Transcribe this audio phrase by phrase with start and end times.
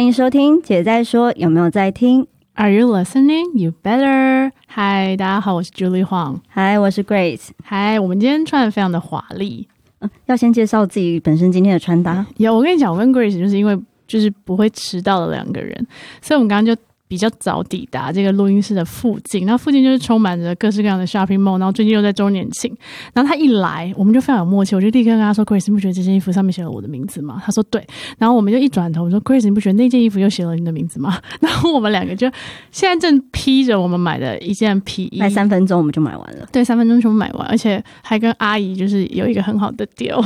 [0.00, 3.52] 欢迎收听姐在说，有没有在听？Are you listening?
[3.52, 4.50] You better.
[4.66, 6.38] 嗨，大家好，我是 Julie Huang。
[6.48, 7.48] 嗨，我是 Grace。
[7.62, 9.68] 嗨，我们今天穿的非常的华丽。
[9.98, 12.24] 呃要先介绍自己本身今天的穿搭。
[12.38, 15.86] 有，我跟你讲，我跟 Grace 就是因为就是不会迟到的两个人，
[16.22, 19.44] 所以我们刚刚就比较早抵达这个录音室的附近。
[19.44, 22.72] 那附近就是充满着各式各样的 shopping mall，然后最近又在周年庆。
[23.12, 27.84] 然后他一来，我们就非常有默契，我就立刻跟他说：“Chris，你不觉得这件衣服上面写了我的名字吗？”他说：“对。”
[28.16, 32.30] 然后我们就一转头，我说：“Chris，你不觉得那件衣服又写了你的名字吗？” 然后我们两个就
[32.70, 36.46] 现在正披着我们买的一件皮衣，卖三分钟我们就买完了。
[36.52, 40.24] 对，三分钟全部买完，而且还跟阿姨就是有一个很好的 deal。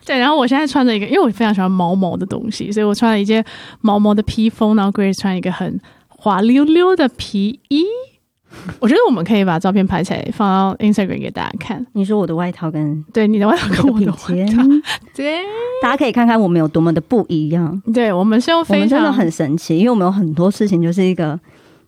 [0.00, 3.44] 就 对，然后我现在穿着一个，因为我非常喜欢毛毛的东西，所以我穿了一件
[3.80, 7.84] 毛毛的披风，然后 Grace 穿一个很滑溜溜的皮衣。
[8.80, 11.86] 我觉得我们可以把照片拍起来放到 Instagram 给大家看。
[11.92, 14.82] 你说我的外套跟对，你的外套跟我的外套，肩，
[15.14, 15.42] 对，
[15.82, 17.80] 大家可以看看我们有多么的不一样。
[17.92, 21.38] 对我们是用非常真的很神奇，因为我们有很多事情就是一个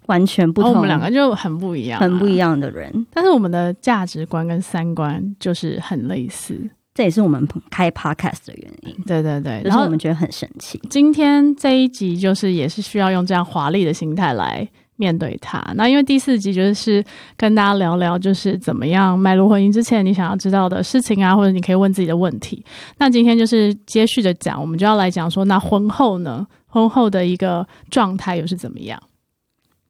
[0.05, 3.07] 完全不同、哦我们两个就很不一样、啊很不一，样的人。
[3.11, 6.61] 但是我们的价值观跟三观就是很类似。
[7.01, 10.79] 这也是我们开 podcast 的原因，对对对，然后我们觉得很神奇。
[10.91, 15.65] 今天这一集就是也是需要用这样华丽的心态来面对它。
[15.77, 17.03] 那因为第四集就是
[17.39, 22.63] 跟大家聊聊，就是怎么样迈入婚姻之前你想要知道的事情啊，或者你可以问自己的问题。
[22.99, 26.47] 那今天就是接续的讲，我们就要来讲说，那婚后呢？
[26.67, 29.03] 婚后的一个状态又是怎么样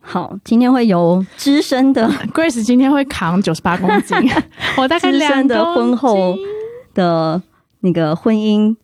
[0.00, 2.08] 好，今天会有资深的？
[2.33, 4.16] Grace 今天会扛九十八公斤，
[4.78, 6.47] 我大概资两深的婚后斤
[7.01, 7.41] 的
[7.81, 8.77] 那个婚姻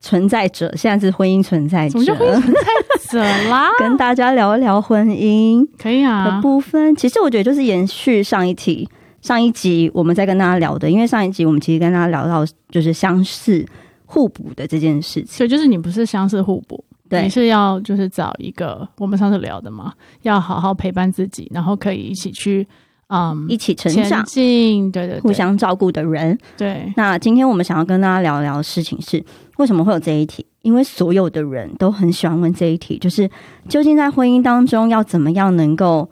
[0.00, 3.68] 存在者，现在是婚姻存在者什么，叫婚姻存在者啦？
[3.78, 6.96] 跟大家聊一聊婚姻可以啊，部分。
[6.96, 8.88] 其实我觉得就是延续上一题。
[9.22, 13.62] 上一集我们在跟大家聊的，因为上一集我们其实跟大家聊到就是相似
[14.06, 15.26] 互补的这件事情。
[15.26, 19.92] 所以就是你不是相似互补，对你是要就是找一个我们上次聊的嘛，
[20.22, 22.66] 要好好陪伴自己，然后可以一起去
[23.10, 26.38] 嗯一起成长、进，对对对，互相照顾的人。
[26.56, 29.22] 对那今天我们想要跟大家聊聊的事情是，
[29.58, 30.46] 为什么会有这一题？
[30.62, 33.28] 因为所有的人都很喜欢问这一题，就是
[33.68, 36.08] 究竟在婚姻当中要怎么样能够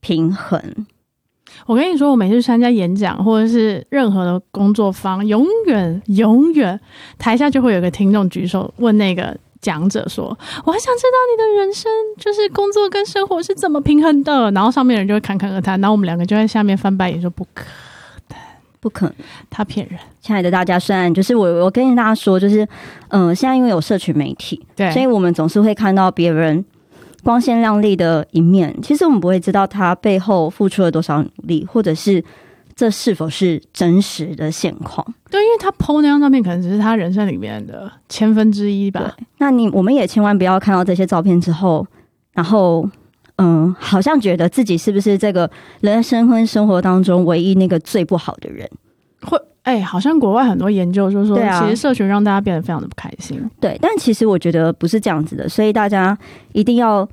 [0.00, 0.60] 平衡？
[1.66, 6.78] 我跟你说，我每次参加演讲或者是任何的工作坊，永远永远
[7.18, 9.36] 台下就会有个听众举手问那个。
[9.60, 10.26] 讲者说
[10.64, 17.64] ：“我还想知道你的人生就是工作跟生活是怎么平衡的。”然后上面人就会侃侃而谈，然后我们两个就在下面翻白眼说：“不可，
[18.80, 19.14] 不可能。
[19.50, 19.98] 他骗人。
[20.20, 22.62] 亲爱的大家，虽然就是我，我跟大家说，就是
[23.08, 26.64] 嗯、呃现在因为有社群媒体，”对，所以我们总是会看到别人
[27.24, 32.22] 光鲜亮丽的一面，其实我们不会知道他背后付出了多少努力，或者是
[32.78, 35.04] 这是否是真实的现况。
[35.28, 39.16] 对，因为他 PO 那张照片，可能只是他人生里面的千分之一吧。
[39.38, 41.84] 那你我们也千万不要看到这些照片之后，
[42.34, 42.88] 然后
[43.34, 45.50] 嗯，好像觉得自己是不是这个
[45.80, 48.70] 人生跟生活当中唯一那个最不好的人？
[49.22, 53.44] 会，哎、好像国外很多研究就是说，对啊其实社群让大家变得非常的不开心。
[53.58, 56.16] 对，但其实我觉得不是这样子的，所以大家
[56.52, 57.08] 一定要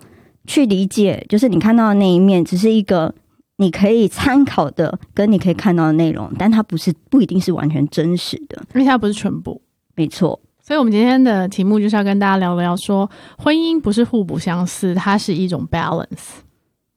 [0.46, 3.12] 去理解，就是你看到的那一面，只是一个
[3.58, 8.62] 你可以参考的，跟你可以看到的内容，但它不是不一定是完全真实的。
[8.74, 9.62] 因为它不是全部。
[9.96, 16.40] 没错，所以，我们今天的题目就是要跟大家聊聊说，婚姻不是互补相似，它是一种 balance。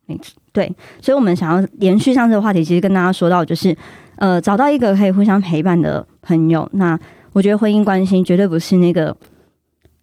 [0.07, 3.77] 没错对，所以我们想要延续上这个话题，其实跟大家说到，就是
[4.17, 6.69] 呃，找到一个可以互相陪伴的朋友。
[6.73, 6.99] 那
[7.33, 9.17] 我觉得婚姻关系绝对不是那个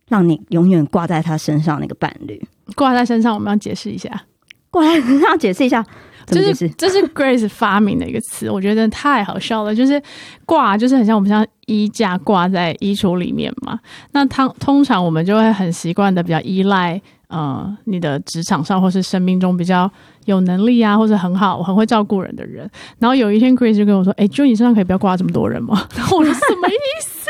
[0.08, 2.42] 让你永远挂在他身上那个伴侣。
[2.76, 4.10] 挂在身上，我们要解释一下，
[4.70, 5.86] 挂在身上，解释一下，
[6.26, 6.70] 怎么解释？
[6.70, 9.74] 就是这是 Grace 发明的一个词，我觉得太好笑了。
[9.76, 10.02] 就是
[10.46, 13.80] 挂，就是很像我们像衣架挂在衣橱里面嘛。
[14.12, 17.02] 那它通常我们就会很习惯的比较依赖
[17.36, 19.92] 呃你的职场上或是生命中比较
[20.26, 22.70] 有能力啊，或者很好很会照顾人的人。
[23.00, 27.30] 然后有一天，Chris 就跟我说：“哎、就你身上可以不要挂这么多人吗？”然 后我说：“什么意思？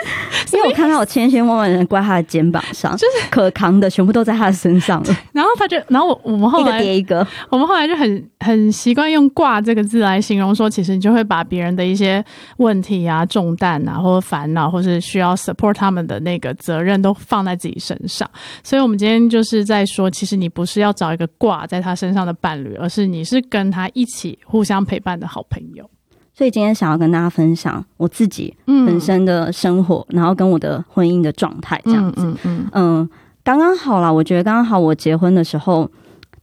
[0.56, 7.25] 因为我看到我千千万万人挂他的肩膀上，就是可扛的全部都在他的身上了， 然后他就，然后我我们后一个来叠一个。
[7.50, 12.24] 我们后来就很很习惯用“挂”这个字来形容，说其实你就会把别人的一些
[12.58, 18.30] 问题啊、重担啊，或者烦恼，或是需要 support 他们的那个责任都放在自己身上。
[18.63, 25.89] 所以，我们今天就是在说，其实你不是要找一个挂在他身上的伴侣，而是你是跟他一起互相陪伴的好朋友。
[26.33, 32.25] 所以今天想要跟大家分享我自己嗯本身的生活，然后跟我的婚姻的状态这样子。
[32.25, 33.09] 嗯嗯嗯，
[33.42, 34.77] 刚刚好啦，我觉得刚刚好。
[34.77, 35.89] 我结婚的时候，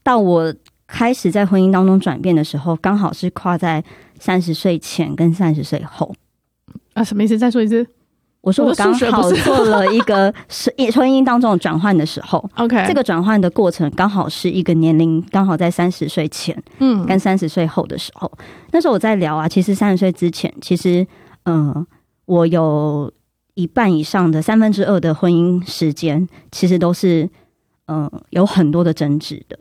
[0.03, 0.55] 到我
[0.87, 3.85] 开始在婚姻当中转变的时候，刚好是跨在
[4.19, 6.15] 三十岁前跟三十岁后。
[6.95, 7.37] 啊，什么意思？
[7.39, 7.87] 再说一次。
[8.43, 18.31] 我说我刚好做了一个是婚姻当中转换的时候， OK，这个转换的过程刚好是一个年龄，刚好在三十岁前，嗯，跟三十岁后的时候，
[18.73, 21.07] 那时候我在聊啊，其实三十岁之前，其实
[21.45, 21.87] 嗯，
[22.27, 23.13] 我有
[23.55, 27.29] 一半以上的三分之二的婚姻时间，其实都是
[27.87, 29.57] 嗯有很多的争执的，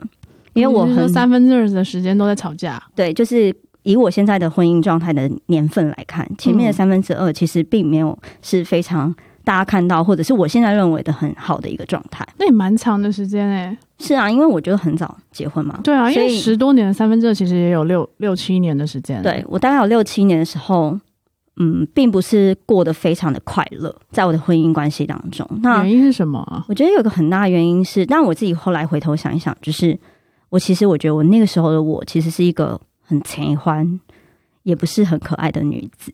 [0.53, 3.55] 因为我很三分之二的时间都在吵架，对，就是。
[3.83, 9.13] 以我现在的婚姻状态的年份来看，前面的三分之二其实并没有是非常
[9.43, 12.27] 大家看到，或者是我现在认为的很好的一个状态。
[12.37, 13.75] 那也蛮长的时间哎。
[13.97, 15.79] 是啊，因为我觉得很早结婚嘛。
[15.83, 19.21] 对啊，因为十多年的三分之二其实也有六六七年的时间。
[19.23, 20.95] 对我大概有六七年的时候，
[21.57, 25.47] 嗯，并不是过得非常的快乐，在我的婚姻关系当中。
[25.61, 26.65] 那原因是什么？
[26.67, 29.97] 我觉得有个很大的原因是，但我自己后来回头想一想，就是
[30.49, 32.79] 我其实我觉得我那个时候的我其实是一个。
[33.11, 33.99] 很贼欢，
[34.63, 36.13] 也不是很可爱的女子。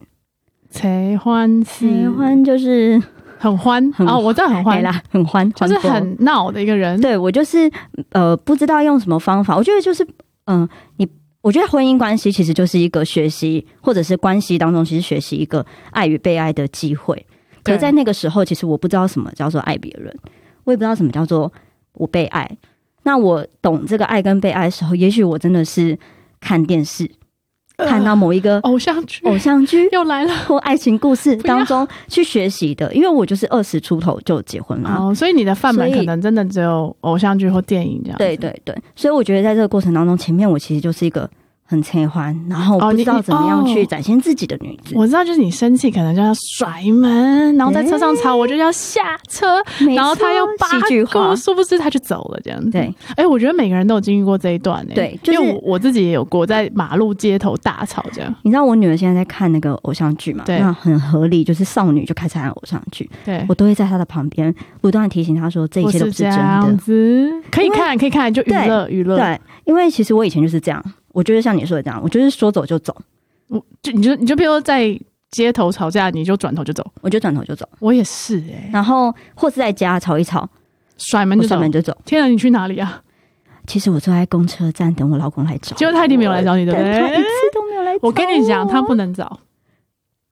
[0.67, 2.99] 贼欢，喜欢就是
[3.37, 6.99] 很欢哦，我知道很欢啦，很欢，就是很闹的一个人。
[6.99, 7.71] 对我就是
[8.09, 9.55] 呃，不知道用什么方法。
[9.55, 10.05] 我觉得就是
[10.45, 11.07] 嗯，你
[11.41, 17.23] 我觉得婚姻关系其实就是一个学习，或者是关系当中其实学习一个爱与被爱的机会。
[17.63, 20.11] 可在那个时候，其实我不知道什么叫做爱别人，
[20.63, 21.53] 我也不知道什么叫做
[21.93, 22.49] 我被爱。
[23.03, 25.95] 那我懂这个爱跟被爱的时候，也许我真的是。
[26.39, 27.09] 看电视，
[27.77, 32.93] 看到某一个偶像剧，偶像剧又来了，或爱情故事当中去学习的。
[32.93, 38.17] 因为我就是二十出头就结婚了，哦，所以你的范本可能真的只有偶像剧或电影这样。
[38.17, 41.29] 对对对，所以我觉得在这个过程当中，前面我其实就是一个。
[41.69, 44.93] 很切欢，然后不知道怎么样去展现自己的女子。
[44.95, 49.61] 我知道，就是你生气可能就要甩门，然后在车上吵，我就要下车，
[49.93, 52.71] 然后他要八句话，殊不知他就走了这样子。
[52.71, 58.33] 对，哎，我觉得每个人都有经历过这一段，对，因为我自己也有过在马路街头大吵这样。
[58.43, 60.45] 你知道我女儿现在在看那个偶像剧嘛？
[60.45, 63.09] 对，那很合理，就是少女就开始看偶像剧。
[63.25, 66.77] 对，我都会在她的旁边不断提醒她说，这一切都不是真的。
[67.51, 69.17] 可以看，可以看，就娱乐娱乐。
[69.17, 70.81] 对，因为其实我以前就是这样。
[71.17, 72.95] 我就是像你说的这样，我就是说走就走，
[73.47, 74.95] 我就你就你就比如说在
[75.31, 77.67] 街头吵架，你就转头就走，我就转头就走。
[77.79, 80.47] 我也是哎，然后或是在家吵一吵，
[80.99, 81.97] 甩门就甩门就走。
[82.05, 83.01] 天啊，你去哪里啊？
[83.65, 86.99] 其实我坐在公车站等我老公来找，结果他一定没有来找你，对不对？
[86.99, 87.97] 他一次都没有来。
[88.03, 89.39] 我跟你讲，他不能找。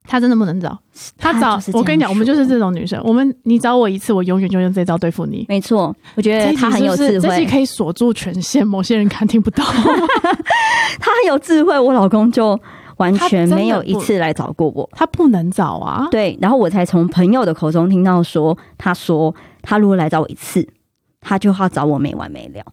[0.06, 0.78] 他真的不能找，
[1.18, 3.00] 他找我跟你讲，我们就是这种女生。
[3.04, 5.44] 我们你找我一次，我永远就用这招对付你。
[5.48, 9.64] 没错，我觉得他很有智慧，这期可以锁住权限，某些人看听不到。
[10.98, 12.58] 他很有智慧，我老公就
[12.98, 14.88] 完全没有一次来找过我。
[14.92, 16.38] 他不能找啊，对。
[16.40, 20.66] 然后我才从朋友的口中听到说，他说他如果来找我一次，
[21.20, 22.64] 他就要找我没完没了。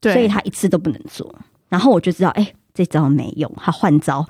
[0.00, 1.32] 对，所以他一次都不能做。
[1.68, 4.26] 然后我就知道，哎，这招没用，他换招。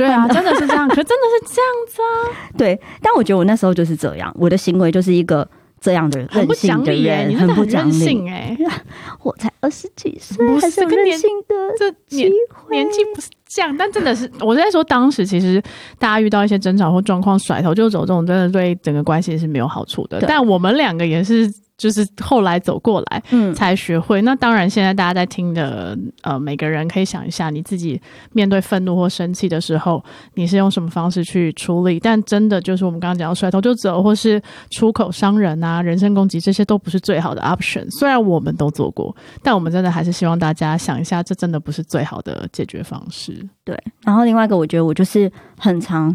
[0.00, 2.50] 对啊， 真的是这样，可真的是这样子啊。
[2.56, 5.46] 对，但我觉得我那时候就是这样，我的行为就是一个
[5.78, 8.56] 这样的任性的人，很不讲理哎。
[9.22, 12.30] 我才二十几岁，还是任性的这年
[12.70, 15.62] 年纪不是这样，但真的是我在说当时，其实
[15.98, 20.18] 大家遇到一些争吵或状况，甩头就走，这种真的对整个关系是没有好处的。
[20.26, 21.52] 但我们两个也是。
[21.80, 24.20] 就是后来走过来，嗯，才学会。
[24.20, 27.98] 那当然，现在大家在听的，呃，每个人可以想一下，你自己
[28.32, 30.04] 面对愤怒或生气的时候，
[30.34, 31.98] 你是用什么方式去处理？
[31.98, 34.38] 但真的就是我们刚刚讲到，甩头就走，或是
[34.70, 37.90] 出口伤人啊，人身攻击，这些都不是最好的 option。
[37.90, 43.42] 虽然我们都做过，但我们真的还是希望大家想一下，这真的不是最好的解决方式。
[43.64, 43.74] 对。
[44.04, 46.14] 然后另外一个，我觉得我就是很常，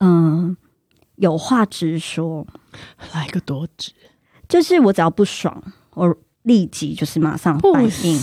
[0.00, 0.54] 嗯，
[1.16, 2.46] 有话直说，
[3.14, 3.92] 来个多直。
[4.50, 5.62] 就是我只要不爽，
[5.94, 8.20] 我立即就是马上反应。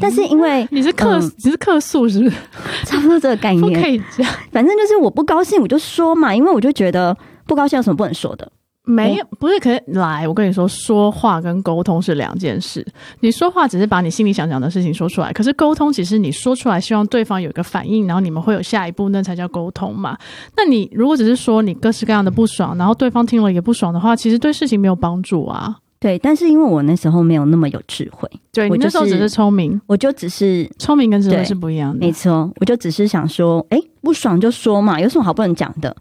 [0.00, 2.36] 但是因为 你是客，你是客诉是不是？
[2.84, 3.80] 差不多这个概念。
[3.80, 7.16] 可以这样，反正就是我不高兴我就说嘛，因为我就觉得
[7.46, 8.50] 不高兴有什么不能说的。
[8.88, 10.26] 没有，不是可是来。
[10.26, 12.84] 我跟你说，说话跟沟通是两件事。
[13.20, 20.16] 你说话只是把你心里想讲的事情说出来，可是沟通其实你说出来，希望对方有一个反应，然后你们会有下一步，那才叫沟通嘛。
[20.56, 25.76] 那你如果只是说你各式各样的不爽，然后对方听了也不爽的话，其实对事情没有帮助啊。
[26.00, 31.98] 对，但是因为我那时候没有那么有智慧，对你那时候只是聪明，我就只是聪明跟智慧是不一样的。
[31.98, 35.94] 没错，我就只是想说，哎，不爽就说嘛，有什么好不能讲的？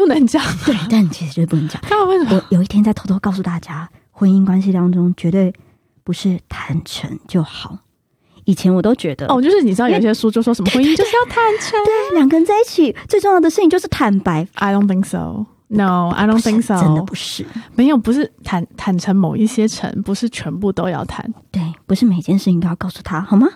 [0.00, 1.80] 不能讲，对，但其实就是不能讲。
[1.88, 2.34] 那为什么？
[2.34, 5.52] 我有一天在偷偷告诉大家，婚姻关系当中绝对
[6.02, 7.78] 不是坦诚就好。
[8.46, 14.48] 以前我都觉得，哦，就是你知道有些书就说什么婚姻就是要坦诚，对，两个人在一起最重要的事情就是坦白。
[14.54, 15.46] I don't think so.
[15.68, 16.80] No, I don't think so.
[16.80, 21.32] 真的不是，没有，不是坦坦诚某一些诚，不是全部都要谈。
[21.52, 23.46] 对，不是每件事情都要告诉他，好吗？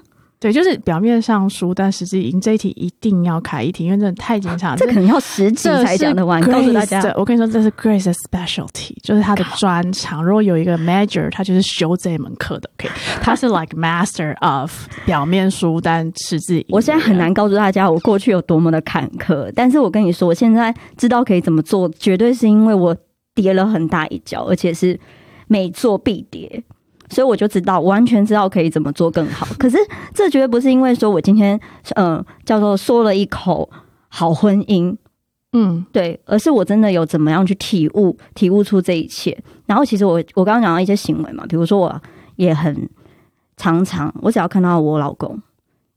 [0.45, 2.39] 对，就是表面上输，但实际赢。
[2.39, 4.77] 这一题一定要开一题，因为真的太精彩了。
[4.77, 6.39] 这可能要十集才讲得完。
[6.43, 10.23] 告诉大家，我跟你说，这是 Grace 的 specialty，就是他的专长。
[10.23, 12.69] 如果有一个 major，他就是修这一门课的。
[12.75, 12.91] OK，
[13.23, 14.71] 他是 like master of
[15.07, 16.67] 表面输，但实际。
[16.69, 22.95] 我现在很难告诉大家我过去有多么的坎坷，但是我跟你说，我现在知道可以怎么做，绝对是因为我
[23.35, 25.01] 跌了很大一跤，而且是
[25.49, 26.63] 每做必跌。
[27.15, 29.47] 所以我就知道，完全知道可以怎么做更好。
[29.59, 29.79] 可是
[30.13, 31.59] 这绝对不是因为说我今天
[31.95, 33.71] 嗯叫做说了一口
[34.09, 34.95] 好婚姻，
[35.53, 39.37] 嗯，对，而是我真的有怎么样去体悟、体悟出这一切。
[39.67, 42.03] 然后其实我我刚刚讲到一些行为嘛，比如说我
[42.37, 42.89] 也很
[43.57, 45.41] 常常，我只要看到我老公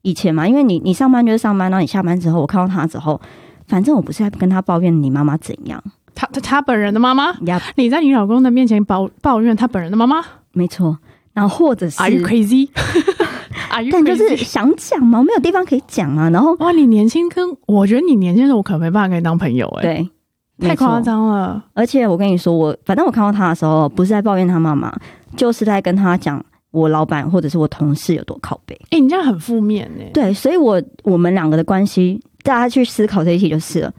[0.03, 3.19] 以前嘛，因为你你上班就是上班，然后你下班之后，我看到他之后，
[3.67, 5.83] 反正我不是在跟他抱怨你妈妈怎样，
[6.15, 7.36] 他他他本人的妈妈，
[7.75, 11.00] 你在你老公的面前抱抱怨他本人的妈妈，没错。
[11.38, 12.67] 然后或者是 Are you crazy？
[13.91, 16.27] 但就是想讲嘛，我没有地方可以讲啊。
[16.32, 19.84] 然后哇，你年轻跟我觉得你年轻的时候，我可没办法跟你当朋友哎。
[19.84, 21.63] 对，太夸张了。
[21.75, 24.91] 而且我跟你说，我反正我看到他的时候，不是在抱怨他妈妈，
[25.36, 28.75] 就是在跟他讲我老板或者是我同事有多靠背。
[28.89, 30.10] 哎，你这样很负面哎。
[30.12, 33.94] 对，所以我我们两个的关系，大家去思考这一题就是了。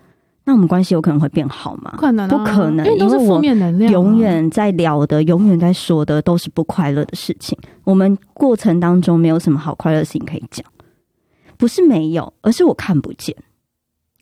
[0.48, 1.90] 那我们关系有可能会变好吗？
[1.92, 3.92] 不可能，不可能，因为都是负面能量。
[3.92, 7.54] 永远在聊的，永远在说的，都是不快乐的事情。
[7.84, 10.64] 我们过程当中没有什么好快乐的事情可以讲，
[11.58, 13.36] 不是没有，而是我看不见。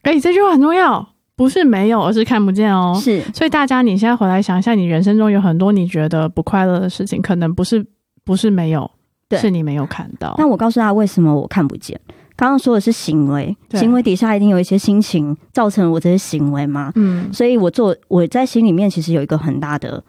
[0.02, 2.98] 哎，这句话很重要，不是没有，而是看不见哦。
[3.00, 7.86] 是，所以大家，你现在回来想一下，你人生中有很多你觉得不快乐的事情，可能不是
[8.24, 8.90] 不是没有，
[9.30, 10.34] 是你没有看到。
[10.38, 12.00] 那我告诉他为什么我看不见。
[12.36, 16.92] 刚刚说的是行为，行为底下一定有一些心情造成我这些行为嘛？
[16.94, 20.04] 嗯，所以我做我在心里面其实有一个很大的，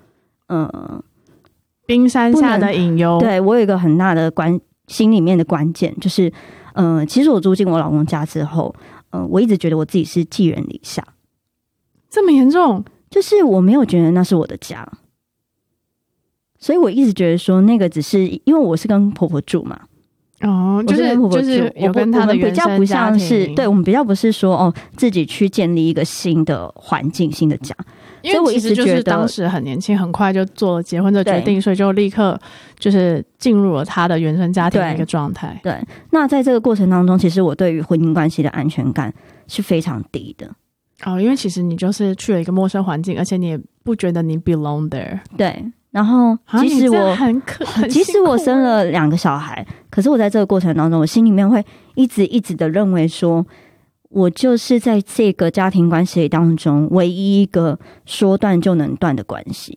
[0.48, 1.02] 呃，
[1.86, 3.18] 冰山下的隐忧。
[3.20, 6.30] 对我有一个很大的关心里面的关键，就是，
[6.74, 8.76] 嗯，其实我住进我老公家之后，
[9.12, 11.02] 嗯，我一直觉得我自己是寄人篱下，
[12.10, 12.84] 这么严重？
[13.10, 14.86] 就是我没有觉得那是我的家，
[16.60, 19.87] 所以我一直觉得说那个只是因为我是跟婆婆住嘛。
[20.42, 27.76] 哦，就是就是有跟他的比较不像是，对我们比较不是说哦，自己去建立一个新的环境、新的家。
[28.22, 32.40] 因为我一直觉得当时很年轻，很快就做了结婚的决定，所以就立刻
[32.78, 35.60] 就是进入了他的原生家庭的一个状态。
[35.64, 35.80] 对，
[36.12, 39.14] 那在这个过程当中，其实我对于婚姻关系的安全感
[39.48, 40.48] 是非常低的。
[41.06, 45.20] 哦，因为其实你就是去了一个陌生环境，而且你也不觉得你 belong there。
[45.38, 45.64] 对。
[45.98, 53.44] 然后，即使我很可， 即使我生了两个小孩，可是我在这个过程当中，我心里面会一直一直的认为说，
[54.10, 59.76] 我就是在这个家庭关系当中唯一一个说断就能断的关系。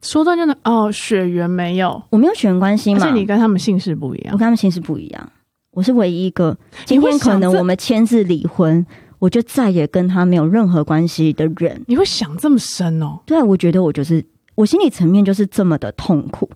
[0.00, 3.00] 说断就能哦，血缘没有，我没有血缘关系嘛？
[3.02, 5.30] 而且你跟他们姓氏不一样，我跟他们姓氏不一样，
[5.72, 6.56] 我是唯一一个。
[6.86, 8.86] 今天可能我们签字离婚，
[9.18, 11.82] 我就再也跟他没有任何关系的人。
[11.88, 13.18] 你会想这么深哦？
[13.26, 14.24] 对，我觉得我就是。
[14.56, 16.50] 我心理层面就是这么的痛苦，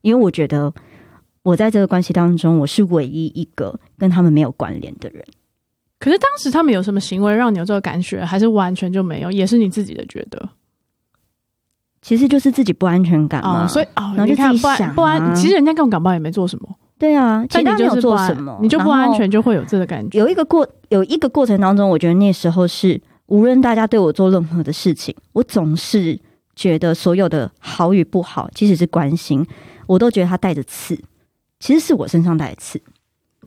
[0.00, 0.72] 因为我觉得
[1.42, 5.22] 我在这个关系当中，我是唯一一个跟他们没有关联的人。
[6.00, 9.30] 可是当时他们有什么行为让你有这个感觉，还是完全就没有？
[9.30, 10.48] 也是你自己的觉得？
[12.02, 13.66] 其实就是自己不安全感嘛。
[13.66, 16.68] 所以哦，你看不安不安，其实人家跟我感冒也没做什么。
[16.98, 20.18] 对啊，其他没有做什么，你就不安全，就会有这个感觉。
[20.18, 26.18] 有一个过有一个过程当中，我觉得那时候是无论大家对我做任何的事情，我总是。
[26.56, 29.46] 觉得所有的好与不好，即使是关心，
[29.86, 30.98] 我都觉得他带着刺。
[31.60, 32.80] 其实是我身上带着刺。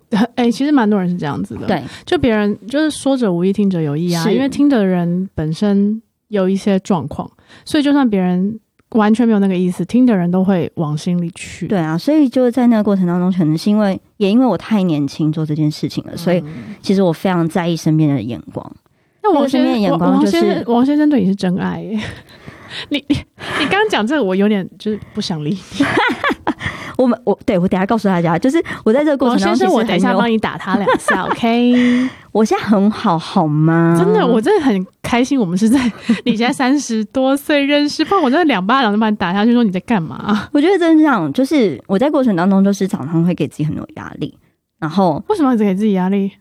[0.36, 1.68] 哎，其实蛮多人是这样子的。
[1.68, 4.32] 对，就别人就是说者无意，听者有意啊。
[4.32, 7.30] 因为听的人本身有一些状况，
[7.66, 8.58] 所以就算别人
[8.92, 11.68] 完全没有那个意思，听的人都会往心里去。
[11.68, 16.42] 对啊，所以就是在那个过程当中，可能是因为也因为我太年轻做这件事情了，所以
[16.82, 18.76] 其实我非常在意身边的眼光。
[19.22, 21.86] 那王身边的眼光就是王先生对你是真爱。
[22.90, 23.16] 你你
[23.60, 25.86] 你刚刚讲这个，我有点就是不想理你。
[26.98, 32.10] 我们我对我等下告诉大家，就是我在这个过程当中，我等一下帮你打他两下， OK？
[32.32, 33.96] 我现在很好，好吗？
[34.00, 35.40] 真的，我真的很开心。
[35.40, 35.80] 我们是在
[36.26, 40.50] 你现在三十多岁认识，不然我真的两巴掌就把你打下去，说你在干嘛？
[40.52, 44.36] 我觉得真的这样，就是我在过程当中，就是常常会给自己很多压力。
[44.80, 46.32] 然后为什么一直给自己压力？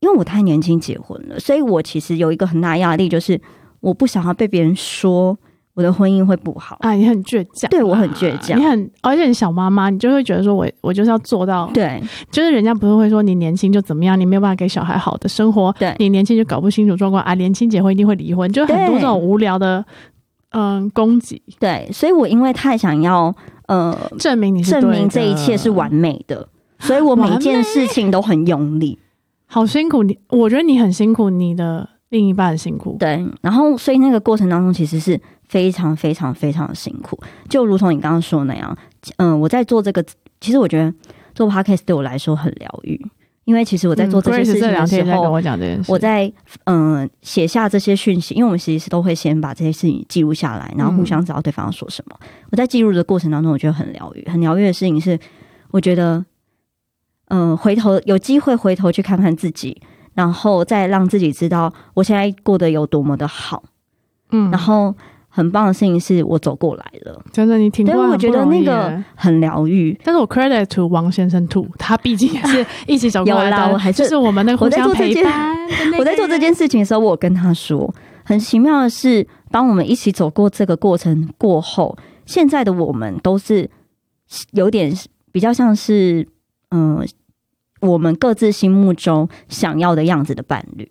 [0.00, 3.40] 因为我太年轻结婚了，所以我其实有一个很大压力，就是
[3.86, 5.38] 我不想要被别人说。
[5.76, 6.78] 我的婚姻会不好。
[6.80, 6.92] 啊！
[6.92, 19.84] 你很倔强，对我很倔强，你很而且你小妈妈，你就会觉得说我我就是要做到，对，就是人家不是会说你年轻就怎么样，你没有办法给小孩好的生活，对，你年轻就搞不清楚状况啊，年轻结婚一定会离婚，就很多这种无聊的
[20.52, 23.34] 嗯攻击，对，所以我因为太想要
[23.66, 28.98] 呃证明你是证明这一切是完美的，所以我每件事情都很用力。
[29.44, 32.96] 好辛苦你，我觉得你很辛苦，你的另一半辛苦。
[32.98, 38.76] 对，然后所以那个过程当中其实是非常非常非常的辛苦，就如同你刚刚说的那样。
[39.16, 40.04] 嗯，我在做这个，
[40.40, 40.92] 其实我觉得
[41.34, 43.00] 做 podcast 对我来说很疗愈，
[43.44, 45.30] 因为其实我在做这些事情的时候，
[45.88, 46.32] 我在
[46.64, 52.16] 嗯写下这些讯息，因为我们其实都会先把这些事情记录下来，然后互相知道对方要说什么。
[52.50, 55.18] 我在记录的过程当中，我觉得很疗愈，很疗愈的事情是，
[55.70, 56.24] 我觉得。
[57.28, 59.82] 嗯，回头有机会回头去看看自己，
[60.16, 63.62] 然后再让自己知道我现在过得有多么的好。
[64.32, 64.92] 嗯，然后
[65.28, 69.96] 很棒的事情是我走过来了，真的，你挺过，我觉得那个很疗愈。
[70.02, 75.54] 但是我 credit to 王先生 too，他毕竟是 一起走过来的，还是我们那互相陪伴。
[75.98, 77.94] 我在做这件事情的时候，我跟他说，
[78.24, 83.70] 很奇妙的是，当我们一起走过这个过程过后，现在的我们都是
[84.52, 84.92] 有点
[85.30, 86.26] 比较像是。
[86.72, 87.06] 嗯，
[87.86, 90.90] 我们各自心目中想要的样子的伴侣，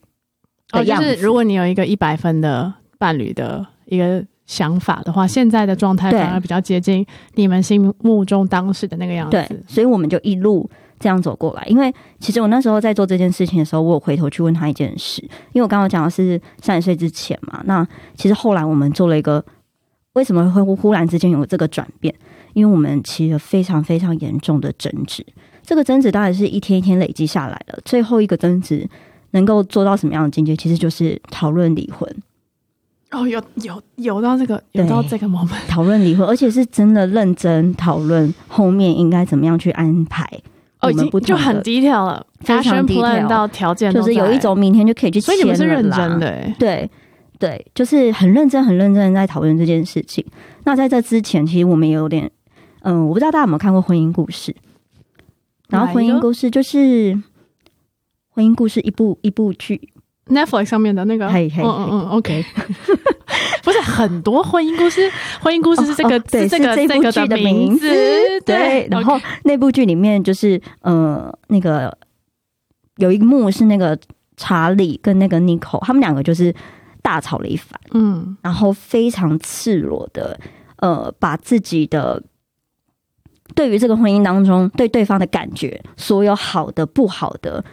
[0.72, 9.32] 哦，就是如果你有一个一百分的伴侣的一个想法的话，现在的状态反而比较接近你们心目中当时的那个样子。
[9.32, 11.64] 对，所以我们就一路这样走过来。
[11.68, 15.22] 因为其实我那时候在做这件事情的时候，我有回头去问他一件事，
[15.54, 17.62] 因为我刚刚讲的是三十岁之前嘛。
[17.66, 19.44] 那其实后来我们做了一个，
[20.14, 22.14] 为什么会忽然之间有这个转变？
[22.54, 25.26] 因为我们起了非常非常严重的争执。
[25.66, 27.80] 这个争执当然是一天一天累积下来了。
[27.84, 28.88] 最后一个争执
[29.32, 30.56] 能够做到什么样的境界？
[30.56, 32.10] 其实就是讨论离婚。
[33.12, 40.28] 哦，有有有到这个，有到这个 moment 讨论离婚，而且是真的认真讨论后面应该怎么样去安排。
[40.82, 46.90] 哦，已经就很低调了，非常低调到条件，就是有一种明天就可以去签所以你们是认真的，对
[47.40, 50.26] 对，就是很认真、很认真的在讨论这件事情。
[50.66, 52.30] 那在这之前，其实我们也有点，
[52.82, 54.52] 嗯，我不知道大家有没有看过《婚姻故事》。
[55.70, 57.18] 然后婚姻故事就是
[58.30, 59.90] 婚姻故事一部一部剧
[60.28, 62.46] ，Netflix 上面的那个，嗯嗯嗯，OK，
[63.64, 65.10] 不是很多婚姻故事，
[65.42, 67.88] 婚姻故事是这个对这个这部剧的名字，
[68.46, 68.88] 对。
[68.92, 71.96] 然后那部剧里面就是呃那个
[72.98, 73.98] 有一幕是那个
[74.38, 76.54] 查理跟那个 Nicole 他们两个就是
[77.02, 80.40] 大吵了一番，嗯，然后非常赤裸的
[80.78, 82.22] 呃把自己的。
[83.56, 87.64] 对于这个婚姻当中，对对方的感觉，所有好的、不好的，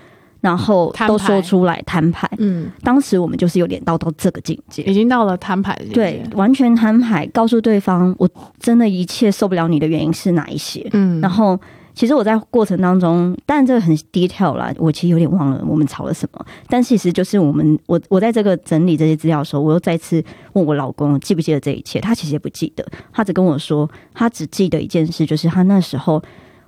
[0.40, 2.30] 然后都说出来摊牌。
[2.38, 5.76] 嗯，当时我们就是有点到到这个境界，已经到了摊牌。
[5.92, 8.26] 对，完全摊牌，告诉对方，我
[8.58, 10.88] 真的一切受不了你的原因是哪一些。
[10.92, 11.60] 嗯，然后。
[11.94, 16.44] 其实我在过程当中，但这个很 detail 啦，我其实有点忘了我们吵了什么。
[16.66, 20.24] 但其实就是我们，我我在这个整理这些资料的时候，我又再次
[20.54, 26.22] 问我老公记不记得这一切，他其实也不记得，他只跟我说，他只记得一件事，就是他那时候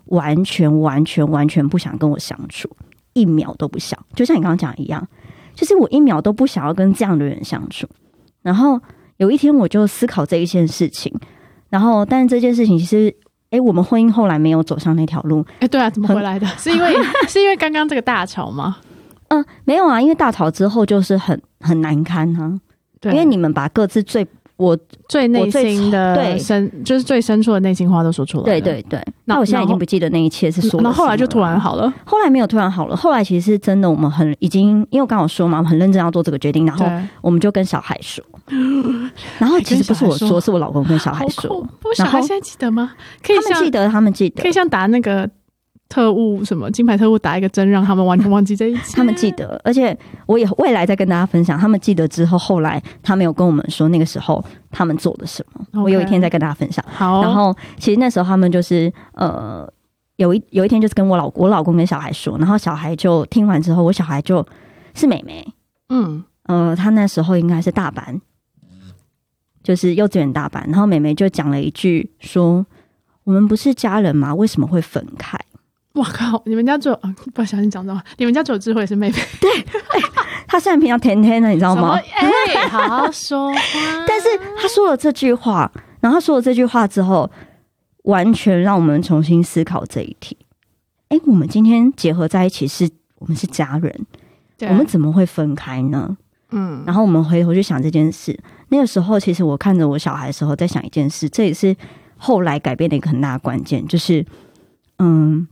[0.06, 2.68] 完全完全完全不想跟我相处，
[3.14, 5.08] 一秒都不想，就像你刚刚讲一样，
[5.54, 7.88] 就是我一秒都不想要跟这样的人相处。
[8.42, 8.78] 然后
[9.16, 11.10] 有一天我就思考这一件事情，
[11.70, 13.16] 然后但是这件事情其实。
[13.54, 15.46] 哎，我们婚姻后来没有走上那条路。
[15.60, 16.46] 哎，对啊，怎么回来的？
[16.58, 16.92] 是因为
[17.28, 18.78] 是因为刚刚这个大吵吗？
[19.28, 22.52] 嗯，没有啊，因为大吵之后就是很很难堪哈。
[23.00, 24.26] 对，因为你们把各自最。
[24.56, 28.44] 我最内心的对深，就是最深处的内心话都说出来。
[28.44, 30.80] 对对对，那我现在已经不记得那一切是说。
[30.80, 31.92] 那后来就突然好了。
[32.04, 36.86] 后来没有突然好了，后来其实是真的，我们很已经，因为我刚好说嘛，很认真要做这个决定，然后
[37.20, 38.24] 我们就跟小孩说。
[39.38, 41.66] 然后其实不是我说，是我老公跟小孩说。
[41.96, 42.92] 小孩现在记得吗？
[43.22, 45.28] 可以记得，他们记得，可以像打那个。
[45.94, 48.96] 特务什么金牌特务打一个针，让他们完全忘记这一切。
[48.96, 51.57] 他们记得，而且我也未来再跟大家分享。
[51.57, 55.64] 他们记得之后，后来他没有跟我们说那个时候他们做了什么。
[55.85, 56.85] 我有一天再跟大家分享。
[56.88, 59.72] 好，然后其实那时候他们就是呃，
[60.16, 64.44] 有一有一天就是跟我老我老公跟小孩说，然后小孩就听完之后，我小孩就
[64.94, 65.46] 是美眉，
[65.90, 68.20] 嗯呃，他那时候应该是大班，
[69.62, 70.64] 就是幼稚园大班。
[70.66, 72.66] 然后美眉就讲了一句说
[73.22, 74.35] ：“我们不是家人吗？
[74.35, 75.38] 为什么会分开？”
[75.94, 76.42] 我靠！
[76.44, 77.00] 你们家只有
[77.33, 79.16] 不小心讲到，你们家只有智慧是妹妹。
[79.40, 79.64] 对，
[80.46, 81.92] 她虽然平常甜甜的，你知道吗？
[82.18, 83.61] 哎，好好说话。
[84.07, 84.26] 但是
[84.61, 87.30] 她说了这句话，然后他说了这句话之后，
[88.02, 90.37] 完全让我们重新思考这一题。
[91.11, 94.07] 哎，我们今天结合在一起，是我们是家人，
[94.62, 96.16] 我们怎么会分开呢？
[96.50, 96.83] 嗯。
[96.85, 98.37] 然后我们回头去想这件事，
[98.70, 101.76] 那个时候其实我看着我小孩的时候，在想一件事，这也是
[102.16, 104.26] 后来改变的一个很大的关键，就是
[104.98, 105.46] 嗯。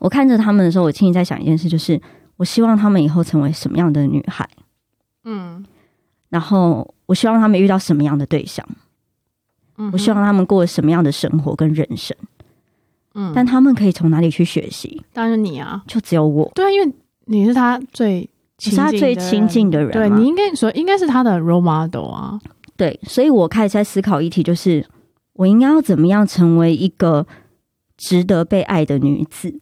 [0.00, 2.00] 我看着他们的时候，我心里在想一件事，就是
[2.36, 4.48] 我希望他们以后成为什么样的女孩，
[5.24, 5.64] 嗯，
[6.30, 8.66] 然后我希望他们遇到什么样的对象，
[9.78, 12.16] 嗯，我希望他们过什么样的生活跟人生。
[13.14, 15.02] 嗯，但他们可以从哪里去学习？
[15.12, 16.94] 当然是你啊，就只有我，对啊，因为
[17.26, 22.40] 你是他最亲是他最亲近的人对你应该说应该是他的 role model 啊，
[22.76, 24.86] 对，所以我开始在思考议题，就是
[25.32, 27.26] 我应该要怎么样成为一个
[27.96, 29.60] 值得被爱的女子。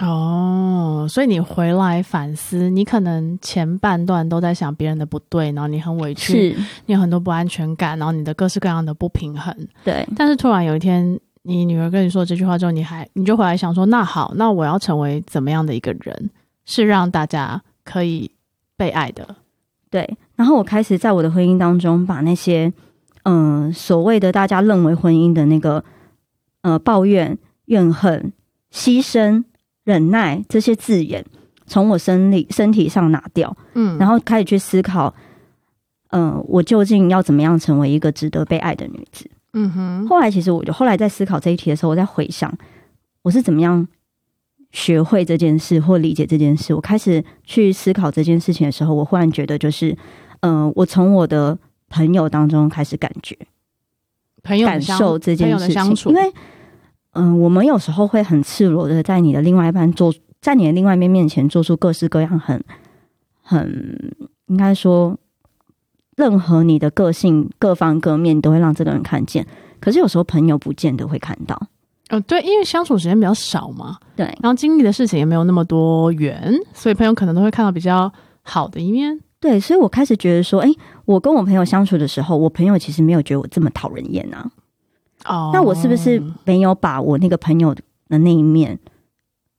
[0.00, 9.56] 哦，所以你回来反思，你可能前半段都在想别人的不对，然后你很委屈，你有很多不安全感，然后你的各式各样的不平衡。
[9.84, 16.30] 对，但是突然有一天，你女儿跟你说这句话之后，你还你就回来想说，那好，那我要成为怎么样的一个人，
[16.64, 18.30] 是让大家可以
[18.76, 19.36] 被爱的？
[19.90, 20.16] 对。
[20.34, 22.72] 然后我开始在我的婚姻当中，把那些
[23.22, 25.84] 嗯、所谓的大家认为婚姻的那个
[26.62, 28.32] 呃抱怨、怨恨、
[28.72, 29.44] 牺牲、
[29.84, 31.24] 忍耐这些字眼，
[31.66, 35.14] 从我生理身体上拿掉，嗯然后开始去思考，
[36.08, 39.30] 嗯、我究竟要怎么样成为一个值得被爱的女子？
[39.52, 42.52] 嗯哼，后来其实我就后来在思考这一题的时候，我在回想
[43.22, 43.86] 我是怎么样
[44.72, 46.74] 学会这件事或理解这件事。
[46.74, 49.96] 我开始去思考这件事情的时候，我忽然觉得就是，
[50.40, 51.56] 嗯、我从我的
[51.88, 53.38] 朋友当中开始感觉
[54.42, 56.32] 朋友感受这件事情，因为
[57.14, 62.62] 嗯、我们有时候会很赤裸的在你的另外一半做，在你的另外一面面前做出各式各样很
[63.42, 64.14] 很
[64.46, 65.16] 应该说，
[66.16, 69.46] 任何你的个性各方各面都会让这个人看见。
[69.80, 71.60] 可是有时候朋友不见得会看到，
[72.08, 79.20] 呃，对，因为相处时间比较少嘛，对然后经历的事情也没有那么多元，所以朋友可能都会看到比较好的一面。
[79.40, 80.70] 对，所以我开始觉得说，哎、
[81.04, 84.50] 我跟我朋友相处的时候，我朋友其实没有觉得我这么讨人厌啊。
[85.24, 88.78] 哦那我是不是没有把我那个朋友的那一面，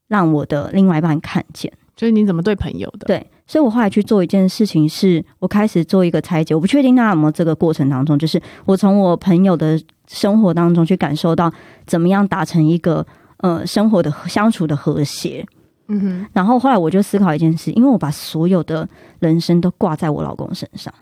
[0.08, 1.72] 让我的另外一半看见？
[1.96, 3.06] 就是你怎么对朋友的？
[3.08, 6.54] 对，所以我后来去做一件事情是，我开始做一个拆解。
[6.54, 11.52] 我不确定大家有没有这个过程当中，就是我从我朋友的生活当中去感受到
[11.86, 13.06] 怎么样达成一个
[13.38, 15.46] 呃生活的相处的和谐。
[15.88, 18.88] 嗯哼，然后后来我就思考一件事，因为我把所有的
[19.20, 20.94] 人生都挂在我老公身上，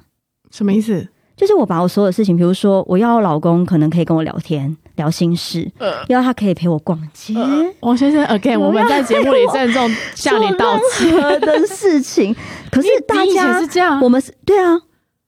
[0.52, 1.08] 什么意思？
[1.36, 7.34] 就是我把我所有事情，比如说我要老公可能可以跟我聊天聊心事，呃，要他可以陪我逛街。
[7.82, 11.12] 王先生，again，我我们在节目里郑重 向你道歉。
[11.42, 12.36] 的事情，
[12.72, 14.80] 可是大家是这样，我们是对啊，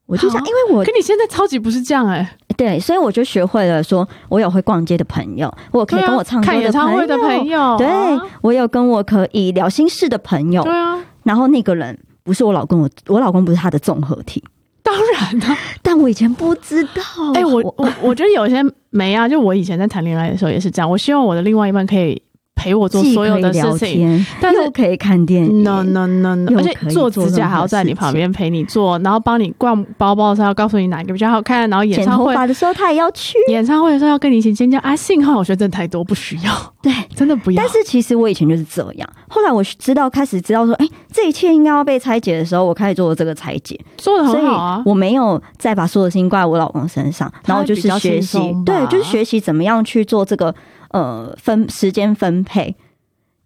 [0.05, 8.21] 我就这样，好因为我可你现在超级不是这样哎、对，所以我就学会了说，我有会逛街的朋友，我有可以跟我唱歌看演唱会的朋友，友，对啊。
[8.41, 14.43] 我有跟我可以聊心事的朋友，对啊，然后那个人不是我老公，我我老公不是他的综合体，
[14.86, 15.58] 当然了。
[15.82, 17.02] 但我以前不知道，
[17.34, 20.89] 哎、我我我觉得有些没啊，就我以前在谈恋爱的时候也是这样。
[20.89, 22.21] 我希望我的另外一半可以
[22.56, 24.26] 陪我做所有的事情。
[24.39, 34.95] 但是又可以看电影 No no no no，而且做指甲还要在你旁边陪你做，然后帮你逛包包的时候要告诉你哪个比较好看，然后演唱会发的时候他也要去，演唱会的时候要跟你一起尖叫啊！
[34.95, 36.93] 幸好我觉得真的太多，不需要，对。
[37.15, 37.62] 真的不要。
[37.62, 40.88] 但是其实我以前就是这样，后来我知道开始知道说，哎、
[41.25, 43.79] 这一切应该要被拆解的时候，我开始做了这个拆解。
[43.97, 50.53] 做的所以很好啊，我没有再把所有事情挂在我老公身上，然后就是学习对，就是学习怎么样去做这个
[50.91, 52.75] 呃分时间分配，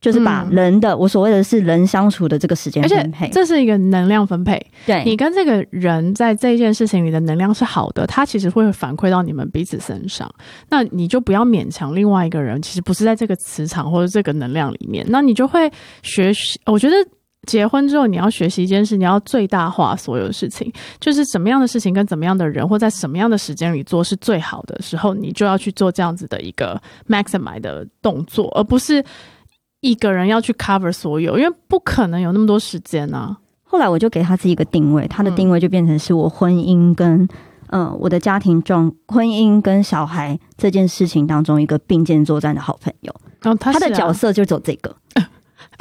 [0.01, 4.61] 就是把嗯人的、我所谓的是人相处的这个时间而且分配，这是一个能量分配。
[4.85, 10.29] 对你跟这个人在这件事情里的能量是好的，他其实会反馈到你们彼此身上。
[10.67, 16.59] 那你就不要勉强另外一个人，其实不是在这个磁场或者这个能量里面，那你就会学习。
[16.65, 16.95] 我觉得。
[17.49, 29.03] 结婚之后，你要学习一件事，你要最大化所有的事情，就是什么样的事情跟怎么样的人，或在什么样的时间里做是最好的时候，你就要去做这样子的一个 maximize 的动作，而不是
[29.81, 33.35] 一个人要去 cover 所有，因为不可能有那么多时间啊。
[33.63, 37.27] 后来我就给他自己一个定位，他的嗯定位就变成是我婚姻跟
[37.71, 44.95] 嗯、呃我的家庭状婚姻跟小孩这件事情当中一个并肩作战的好朋友，然后他他的角色就走这个。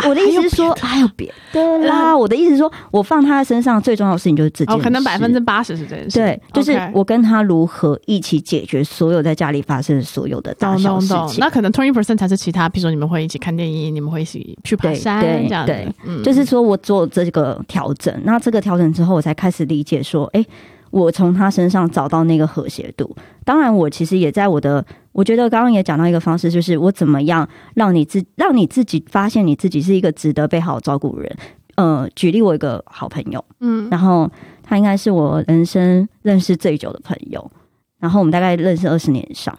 [0.07, 2.17] 我的意思是说，还还有别的啦。
[2.17, 6.19] 我的意思是说，我放他在身上最重要的事情就是这件哦，事，可能百分之八十是这件事。
[6.19, 11.41] 对，就是我跟他如何一起解决所有在家里发生的所有的大懂小事懂懂，情。
[11.41, 20.45] 那可能 twenty percent 才是其他，比如说你们会一起看电影，你们会一起去爬山对这样子对，嗯就是说我做这个调整，那这个调整之后，我才开始理解说，哎、
[20.91, 23.15] 我从他身上找到那个和谐度。
[23.45, 24.85] 当然，我其实也在我的，
[25.19, 31.37] 我觉得刚刚也讲到一个方式，就是我怎么样让你自让你自己发现你自己是一个值得被好好照顾的人。
[31.75, 33.89] 呃，举例，我一个好朋友，嗯。
[33.91, 34.31] 然后
[34.63, 37.51] 他应该是我人生认识最久的朋友，
[37.99, 39.59] 然后我们大概认识二十年以上，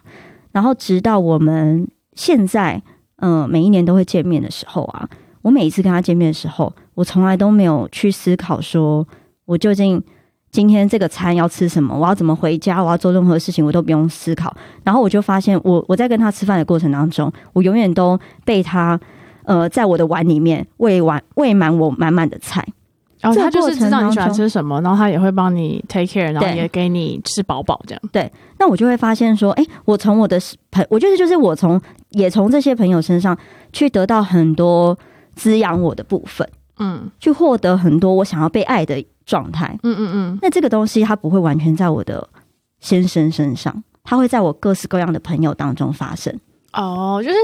[0.50, 2.82] 然后直到我们现在，
[3.16, 5.06] 嗯、每一年都会见面的时候啊，
[5.42, 9.06] 我每一次跟他见面的时候，我从来都没有去思考说，
[9.44, 10.02] 我究竟
[10.50, 14.54] 今天这个餐要吃什么，我要怎么回家，我要做任何事情，我都不用思考。
[14.82, 18.98] 然后我就发现，我我在跟他吃饭的过程当中，我永远都被他
[19.44, 22.66] 呃，在我的碗里面喂完喂满我满满的菜。
[23.20, 28.02] 然后他就是知道你喜欢吃什么，然后他也会帮你 take care，然后也给你吃饱饱这样。
[28.10, 31.78] 对那我就会发现说，哎、我从我的朋，我觉得就是我从
[32.12, 33.36] 也从这些朋友身上
[33.74, 34.98] 去得到很多
[35.34, 39.78] 滋养我的部分，嗯去获得很多我想要被爱的状态。
[39.84, 42.28] 嗯嗯嗯，那这个东西它不会完全在我的
[42.80, 46.36] 先生身上，它会在我各式各样的朋友当中发生。
[46.72, 47.36] 哦，就是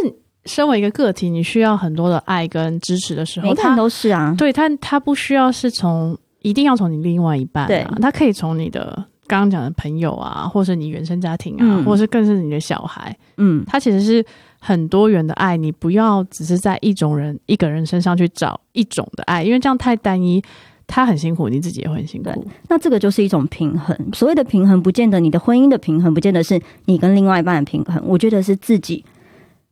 [0.46, 8.92] 身为一个个体，你需要很多的爱跟支持的时候，每个人他都是啊，对他他不需要是从一定要从你另外一半、啊，对他可以从你的
[9.28, 14.24] 刚刚讲的朋友啊，或是你原生家庭啊，嗯或是更是你的小孩，嗯，他其实是
[14.58, 20.42] 很多元的爱，你不要只是在一种人一个人身上去找一种的爱，因为这样太单一。
[20.86, 22.46] 他很辛苦，你自己也会很辛苦。
[22.68, 23.96] 那这个就是一种平衡。
[24.12, 29.04] 所谓的平衡，不见得你的婚姻的平衡，不见得是你跟另外一半的平衡，我觉得是自己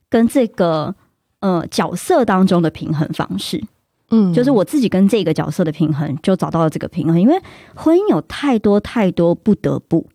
[0.09, 0.95] 跟这个
[1.41, 3.63] 呃角色当中的平衡方式。
[4.11, 7.19] 嗯就是我自己跟这个角色的平衡，就找到了这个平衡。
[7.21, 7.41] 因为
[7.75, 10.07] 婚姻有太多太多不得不，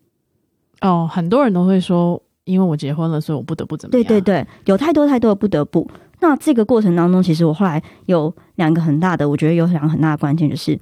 [0.80, 4.04] 哦，很多人都会说，因为我结婚了，所以我不得不怎么样。
[4.04, 5.90] 对对对，有太多太多的不得不。
[6.20, 10.78] 那这个过程当中，其实我后来有两个很大的，我觉得有两个很大的关键，就是，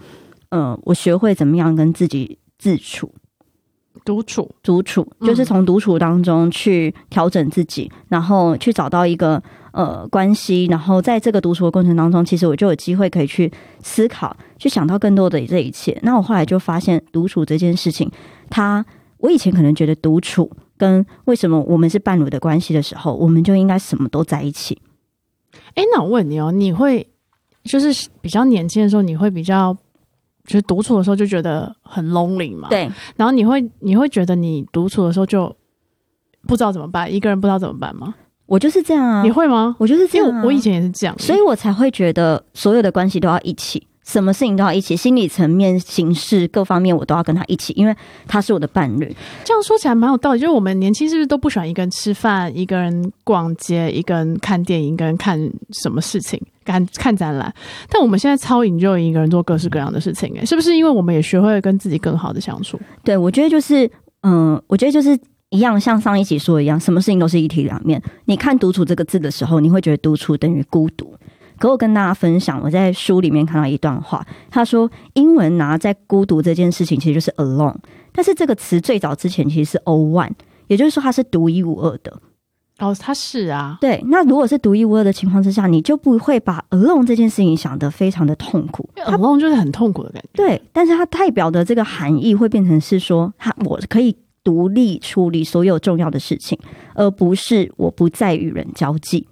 [0.51, 3.13] 呃，我学会怎么样跟自己自处。
[4.05, 13.51] 独处，独处，嗯就是从独处当中去调整自己，然后去找到一个呃关系，然后在这个独处的过程当中，其实我就有机会可以去
[13.83, 15.99] 思考，去想到更多的这一切。
[16.03, 18.11] 那我后来就发现，独处这件事情，
[18.49, 18.85] 它
[19.19, 24.81] 我以前可能觉得独处跟为什么我们是伴侣的关系的时候，我们就应该什么都在一起。
[25.79, 27.07] 哎，那我问你哦，你会
[27.63, 29.73] 就是比较年轻的时候，你会比较
[30.45, 32.69] 就是独处的时候就觉得很 lonely 嘛？。
[32.69, 35.55] 对，然后你会你会觉得你独处的时候就
[36.49, 38.15] 不知道怎么办，一个人不知道怎么办吗？
[38.47, 39.77] 我就是这样啊你，会吗？
[39.79, 40.31] 我就是这样、啊。
[40.31, 47.95] 因为我以前也是这样，所以我才会觉得所有的关系都要一起，什么事情都要一起，心理层面、形式各方面我都要跟他一起，因为
[48.27, 49.15] 他是我的伴侣。
[49.45, 50.41] 这样说起来蛮有道理。
[50.41, 55.39] 就是我们年轻是不是都不喜欢一个人吃饭、一个人逛街、一个人看电影、一个人看
[55.73, 57.55] 什么事情、看看展览？
[57.91, 62.81] 但我们现在超 enjoy 一个人做各式各样的事情、哎，是不是因为我们也学会了跟自己更好的相处？
[63.05, 63.91] 对我觉得就是，
[64.23, 65.19] 嗯、我觉得就是
[65.51, 68.03] 一样，像上一集说的一样，什么事情都是一体两面。
[68.25, 71.15] 你看“独处”这个字的时候，你会觉得独处等于孤独。
[71.59, 77.77] 可我跟大家分享，我在书里面看到一段话，他说英文拿、在孤独这件事情其实就是 alone，
[78.13, 80.31] 但是这个词最早之前其实是 o one，
[80.69, 82.21] 也就是说它是独一无二的。
[82.79, 88.89] 哦，他是啊，对，那如果是独一无二的情况之下，你就不会把 alone 这件事情想得非常的痛苦。
[89.05, 90.29] alone 就是很痛苦的感觉。
[90.35, 96.57] 对，但是它代表的这个含义会变成是说，它我可以独立处理所有重要的事情，
[96.95, 99.27] 而不是我不再与人交际。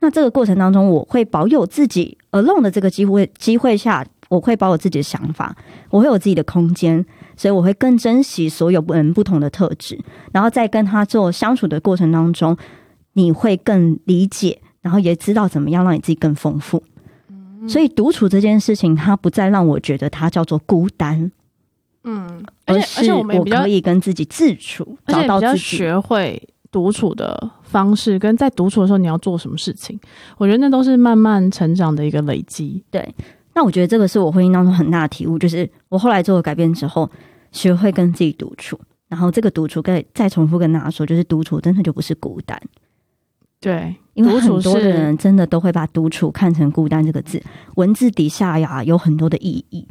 [0.00, 5.54] 那这个过程当中，我会保有自己 alone 的这个机会机会下，我会保有自己的想法，
[5.90, 7.04] 我会有自己的空间，
[7.36, 9.98] 所以我会更珍惜所有人不同的特质，
[10.32, 12.56] 然后在跟他做相处的过程当中，
[13.12, 16.82] 你会更理解，然后也知道怎么样让你自己更丰富。
[17.68, 21.30] 所以独处这件事情，它不再让我觉得它叫做孤单，
[22.04, 25.58] 嗯，而而且而且是我可，以跟自己自处，找到自己。
[25.58, 29.98] 学会独处的方式，跟在独处的时候你要做什么事情，
[30.38, 32.82] 我觉得那都是慢慢成长的一个累积。
[32.90, 33.14] 对，
[33.54, 37.10] 那我觉得这个是我婚姻当中很大的体悟，就是我后来做了改变之后，
[37.52, 38.78] 学会跟自己独处。
[39.08, 42.56] 然后这个独处，跟再重复跟大家说，就是独处真的就不是孤单，
[43.60, 47.42] 对，因为很多的人真的都会把独处看成孤单这个字，
[47.74, 49.88] 文字底下呀有很多的意义。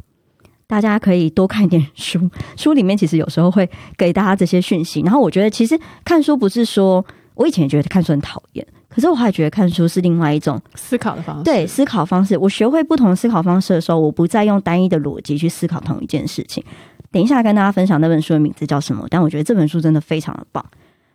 [0.70, 5.00] 大家可以多看一点书， 书里面其实有时候会给大家这些讯息。
[5.00, 7.04] 然后我觉得，其实看书不是说，
[7.34, 11.42] 我以前也觉得看书很讨厌，可是我还觉得看书是另外一种思考的方式。
[11.42, 12.38] 对思考方式。
[12.38, 16.62] 我学会不同思考方式的时候，我不再用单一的逻辑去思考同一件事情。
[17.10, 20.64] 等一下跟大家分享那本书的名字叫什么，但我觉得这本书真的非常的棒。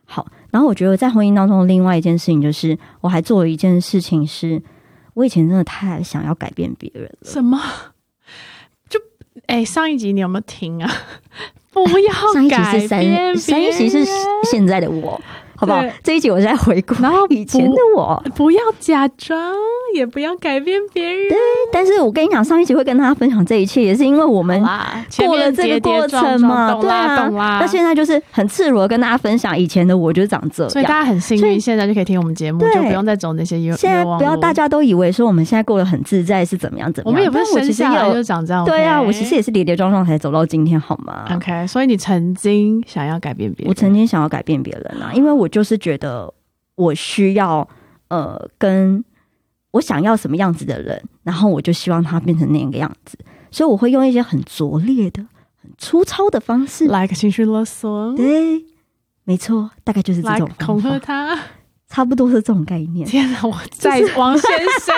[0.03, 4.61] 好，然后我觉得在婚姻当中的另外一件事情就是，我还做了一件事情是，
[5.13, 7.31] 我以前真的太想要改变别人了。
[7.31, 7.57] 什么？
[9.47, 10.91] 就哎、上一集你有没有听啊？
[11.71, 14.05] 不要上一集改是三，变上一集是
[14.49, 15.19] 现在的我，
[15.55, 15.83] 好不好？
[16.03, 18.21] 这一集我在回顾，然后 以前的我。
[18.35, 19.39] 不要假装，
[19.95, 21.29] 也不要改变别人。
[21.29, 21.37] 对
[21.71, 24.61] 但是我跟你讲，上一集会跟大家分享这一切，也是因为我们
[25.25, 27.59] 过了这个过程嘛，对啊，懂啦。
[27.61, 30.69] 那现在就是很赤裸的跟大家分享以前的我就是长这样。
[30.69, 38.65] 所以大家很幸运，现在就可以听我们节目，就不用再走那些冤现在不要大家都以为说我们现在过得很自在是怎么样怎么样，我们也不是生下来就长这样。
[38.65, 41.65] 对啊，我其实也是跌跌撞撞才走到今天，好吗？OK。
[41.67, 46.33] 所以你曾经想要改变别人，我曾经想要改变别人啊，因为我就是觉得
[46.75, 47.67] 我需要
[48.09, 49.03] 呃跟
[49.71, 53.17] 我想要什么样子的人，然后我就希望他变成那个样子，
[53.51, 58.63] 所以我会用一些很拙劣的、很粗糙的方式，like 情绪勒索对，
[59.23, 61.37] 没错，大概就是这种恐吓，他。
[61.95, 63.07] 差不多是这种概念。
[63.07, 63.39] 天哪！
[63.41, 64.93] 我在王先生，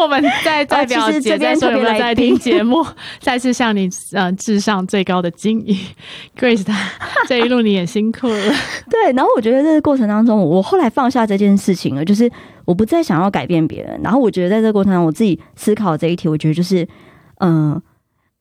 [0.00, 2.86] 我们在代 表这边在说有没有在听节目？
[3.18, 5.76] 再次向你呃致上最高的敬意，
[6.38, 6.72] Grace，他
[7.26, 8.54] 这一路你也辛苦了。
[8.88, 12.30] 对，然后我觉得这个过程当中，我后来放下这件事情了，就是
[12.64, 14.00] 我不再想要改变别人。
[14.04, 16.86] 然后我觉得在这个过程当中，我自己思考这一题，我觉得就是，
[17.40, 17.82] 嗯、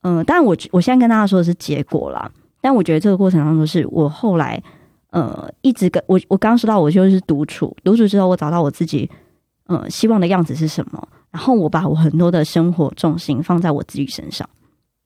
[0.04, 2.30] 嗯、当然我我现在跟大家说的是结果啦，
[2.62, 4.62] 但我觉得这个过程当中，是我后来
[5.16, 9.10] 呃一直跟我我刚刚说到，我就是独处，独处之后，我找到我自己
[9.68, 14.48] 呃希望的样子是什么，然后我把我很多的生活重心放在我自己身上。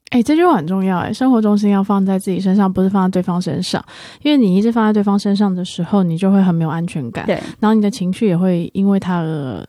[0.09, 3.83] 哎、这句话很重要哎，生活重心要放在自己身上，不是放在对方身上。
[4.23, 9.63] 因为你一直放在对方身上的时候，你就会很没有安全感，对，然后你的情绪也会因为他而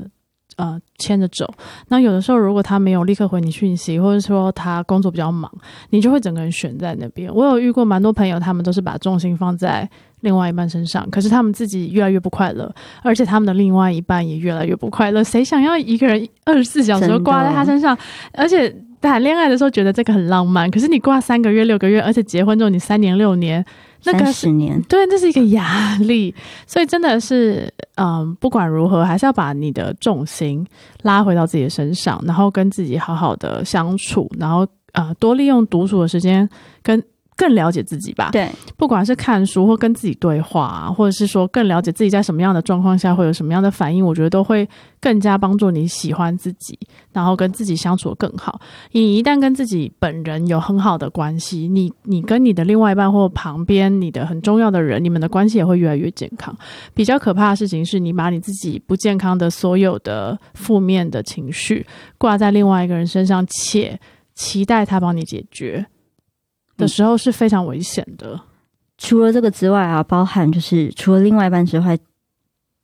[0.60, 1.52] 呃牵着走。
[1.88, 5.50] 那有的时候，如果他没有立刻回你讯息，或者说他工作比较忙，
[5.90, 7.32] 你就会整个人悬在那边。
[7.34, 9.88] 我有遇过蛮多朋友，他们都是把重心放在
[10.20, 15.24] 另外一半身上，可是他们自己越来越不快乐，而且他们的另外一半也越来越不快乐。
[15.24, 17.96] 谁想要一个人二十四小时都挂在他身上？
[18.32, 23.64] 而且谈恋爱的时候觉得这个很浪漫，可是你挂三个月、六个月，而且结婚之后你三年、六年，
[24.04, 26.34] 那个三十年，对，这是一个压力，
[26.66, 30.66] 所以真的是，嗯，不管如何，还是要把你的重心
[31.02, 36.48] 拉回到自己的身上，然后跟自己好好的相处，然后呃，多利用独处的时间，
[36.82, 37.02] 跟
[37.40, 38.28] 更了解自己吧。
[38.32, 44.68] 对，不管是看书或跟自己对话、啊，或者是说更了解自己在什么样的状况下会有什么样的反应，我觉得都会
[45.00, 46.78] 更加帮助你喜欢自己，
[47.14, 48.60] 然后跟自己相处的更好。
[48.92, 56.54] 你一旦跟自己本人有很好的关系，你你跟你的另外一半或旁边你的很重要的人，你们的关系也会越来越健康。
[56.92, 61.86] 比较可怕的事情是你把你自己不健康的所有的负面的情绪
[62.18, 63.98] 挂在另外一个人身上，且
[64.34, 65.86] 期待他帮你解决
[66.80, 68.40] 的时候是非常危险的。
[68.98, 71.96] 除了这个之外啊，包含就是除了另外一半之外，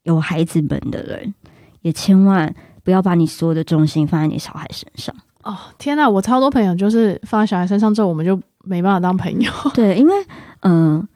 [0.04, 1.34] 有孩子们的人，
[1.80, 2.54] 也千万
[2.84, 5.14] 不要把你所有的重心放在你小孩身上。
[5.42, 9.50] 哦，天呐，我超多朋友就是放在小孩身上之后，我们就没办法当朋友。
[9.74, 10.12] 对，因为
[10.60, 11.08] 嗯、呃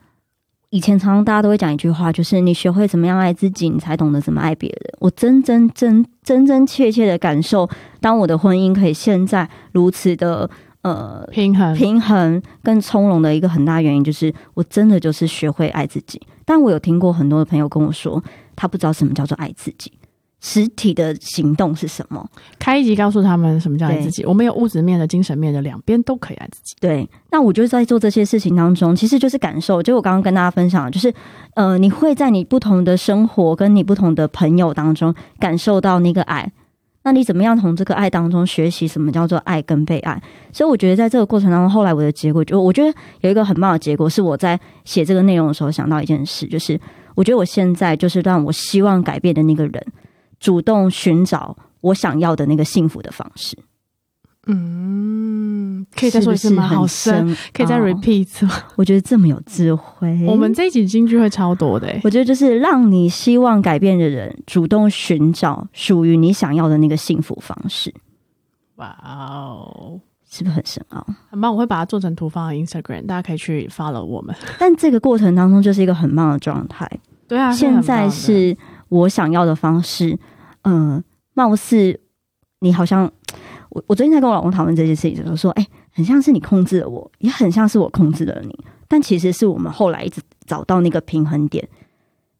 [0.73, 4.95] 以前常常大家都会讲一句话，就是你学会怎么样爱自己，你才懂得怎么爱别人。
[5.01, 7.69] 我真真真真真切切的感受，
[8.01, 10.49] 当我的婚姻可以现在如此的
[10.83, 16.21] 呃平衡，平衡跟从容的一个很大原因，就是我真的就是学会爱自己。
[16.45, 18.23] 但我有听过很多的朋友跟我说，
[18.57, 19.93] 他不知道什么叫做爱自己，
[20.41, 22.29] 实体的行动是什么。
[22.59, 24.25] 开一集告诉他们什么叫爱自己。
[24.25, 26.75] 我们有物质面的、精神面的，两边都可以爱自己。
[26.81, 31.13] 对，那我就在做这些事情当中，其实就是感受，就我刚刚跟大家分享的，就是
[31.55, 36.51] 呃，你会在你不同的生活跟你不同的朋友当中感受到那个爱。
[37.03, 40.23] 那你怎么样从这个爱当中学习什么叫做爱跟被爱？
[40.53, 46.79] 所以我觉得在这个过程当中，后来我的结果就我觉得有一个很棒的结果，是我在写这个内容的时候想到一件事，就是
[47.15, 49.87] 我觉得我现在就是让我希望改变的那个人，
[50.39, 53.57] 主动寻找我想要的那个幸福的方式。
[54.47, 56.63] 嗯，可以再说一次吗？
[56.63, 58.53] 是是好深，可以再 repeat 一次吗？
[58.77, 60.25] 我觉得这么有智慧。
[60.27, 67.93] 我们这一集金句会超多的、欸，我觉得就是让你希望改变的人主动寻找属于你想要的那个幸福方式，
[68.77, 71.07] 哇哦，是不是很深奥？
[71.29, 71.53] 很棒！
[71.53, 74.35] 我会把它做成图放到 Instagram，大家可以去 follow 我们。
[74.59, 76.91] 但这个过程当中就是一个很棒的状态。
[77.29, 78.57] 对啊，现在是
[78.89, 80.19] 我想要的方式，
[80.63, 82.01] 嗯、貌似
[82.61, 83.11] 你好像
[83.71, 88.57] 我我最近在跟我老公讨论这件事情的时候说，哎、很像是你控制了我，也很像是我控制了你，
[88.87, 91.69] 但其实是我们后来一直找到那个平衡点。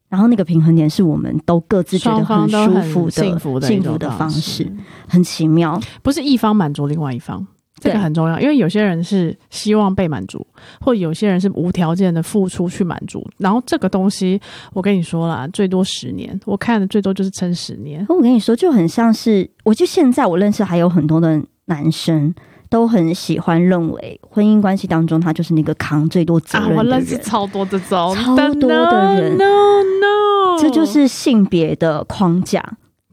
[0.09, 4.71] 然后那个平衡点是我们都各自觉得很舒服的、幸福的幸福的方式式，，
[5.07, 5.79] 很奇妙。
[6.03, 7.47] 不是一方满足另外一方。
[7.81, 10.45] 这个很重要，因为有些人是希望被满足，
[10.79, 13.27] 或有些人是无条件的付出去满足。
[13.37, 14.39] 然后这个东西，
[14.73, 18.05] 我跟你说啦，最多十年，我看的最多就是撑十年。
[18.07, 22.33] 我跟你说，就很像是，我就现在我认识还有很多的男生
[22.69, 26.89] 都很喜欢认为婚姻关系当中他就是那个扛最多责任的人。
[26.91, 32.63] 认识超多这种超多的人 No No 这就是性别的框架，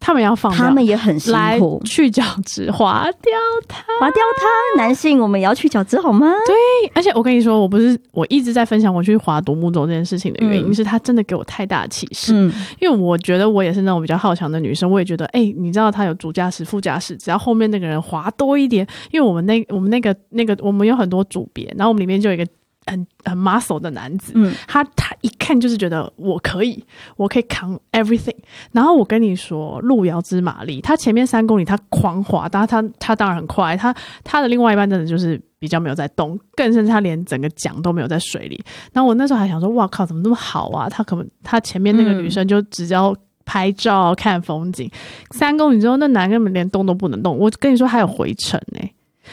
[0.00, 1.80] 他们要放，他们也很辛来苦。
[1.84, 3.32] 去角质，划掉
[3.66, 3.82] 它。
[4.00, 6.32] 划掉它，男性我们也要去角质好吗？
[6.46, 6.54] 对
[6.94, 12.32] 而且我跟你说，我不是我一直在分享我去划独木舟这件事情的原因，嗯是它真的给我太大的启示。
[12.34, 22.46] 嗯，因为我觉得我也是那种比较好强的女生，我也觉得，哎、你知道他有主驾驶、副驾驶，只要后面那个人划多一点，因为我们那我们那个那个我们有很多组别，然后我们里面就有一个
[22.88, 26.82] 很很 muscle 的男子，嗯，他他一看就是觉得我可以，
[27.16, 28.34] 我可以扛 everything。
[28.72, 38.62] 然后我跟你说，路遥知马力，他前面三公里他狂滑，但他他当然很快，他他的另外一半真的就是比较没有在动，更甚至他连整个桨都没有在水里。
[38.92, 40.88] 然后我那时候还想说，哇靠，怎么那么好啊？
[40.88, 43.14] 他可能他前面那个女生就只要
[43.44, 44.90] 拍照看风景，
[45.30, 47.36] 三公里之后那男根本连动都不能动。
[47.36, 48.80] 我跟你说，还有回程呢、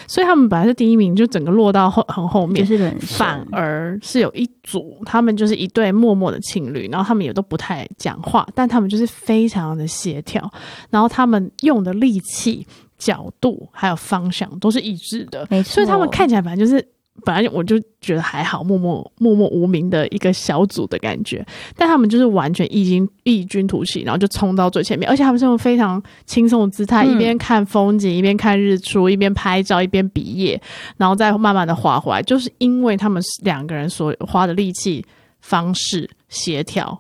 [0.08, 2.78] 所以他们本来是第一名，就整个落到后很后面就。
[2.78, 10.52] 是反而是有一组，他们就是一对默默的情侣，然后他们也都不太讲话，但他们就是非常的协调，
[10.90, 12.66] 然后他们用的力气、
[12.98, 16.86] 角度还有方向都是一致的，没错，所以他们看起来反正就是。
[17.24, 21.44] 本来我就觉得还好，默默默默无名的一个小组的感觉，
[21.76, 30.62] 但他们就是完全异军异军突起，然后就冲到最前面，而且他们是用非常轻松的姿态，嗯一边看风景，一边看日出，一边拍照，一边比耶，
[30.98, 35.04] 然后再慢慢的滑回来，就是因为他们两个人所花的力气、
[35.40, 36.98] 方式协调，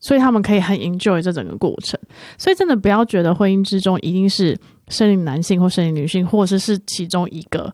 [0.00, 2.00] 所以他们可以很 enjoy 这整个过程。
[2.38, 7.72] 所以真的不要觉得婚姻之中一定是生理男性或生理女性，或者是其中一个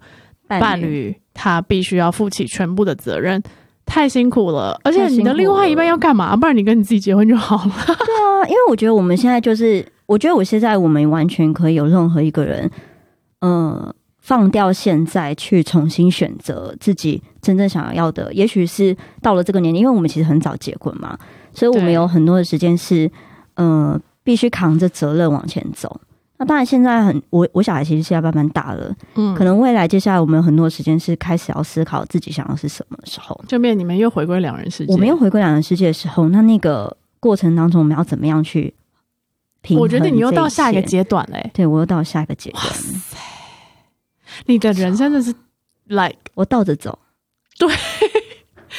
[0.48, 3.42] 伴侣，他必须要负起全部的责任。
[3.84, 6.36] 太辛苦了，而且你的另外一半要干嘛？
[6.36, 7.72] 不然你跟你自己结婚就好了。
[7.86, 12.70] 对啊，因为我觉得我们现在就是，我觉得我现在我们完全可以有任何一个人，
[13.40, 18.30] 呃，放掉现在去重新选择自己真正想要的。
[18.34, 21.18] 也许是到了这个年龄，因为我们其实很早结婚嘛，
[21.54, 23.10] 所以我们有很多的时间是，
[23.54, 25.98] 呃，必须扛着责任往前走。
[26.38, 33.38] 那当然，现在很我我小孩其实现在慢慢大了，嗯可能未来接下来我们有很多时间是开始要思考自己想要是什么的时候。
[33.48, 34.92] 就面你们又回归两人世界。
[34.92, 38.72] 我们又回归两人世界的时候，那那个过程当中，我们要怎么样去
[39.62, 39.82] 平衡？
[39.82, 42.64] 我觉得你又到下一个，阶段嘞、对我又到下一个阶段，
[44.46, 45.34] 你的人生真的是
[45.86, 46.96] like 我倒着走。
[47.58, 47.97] 对那，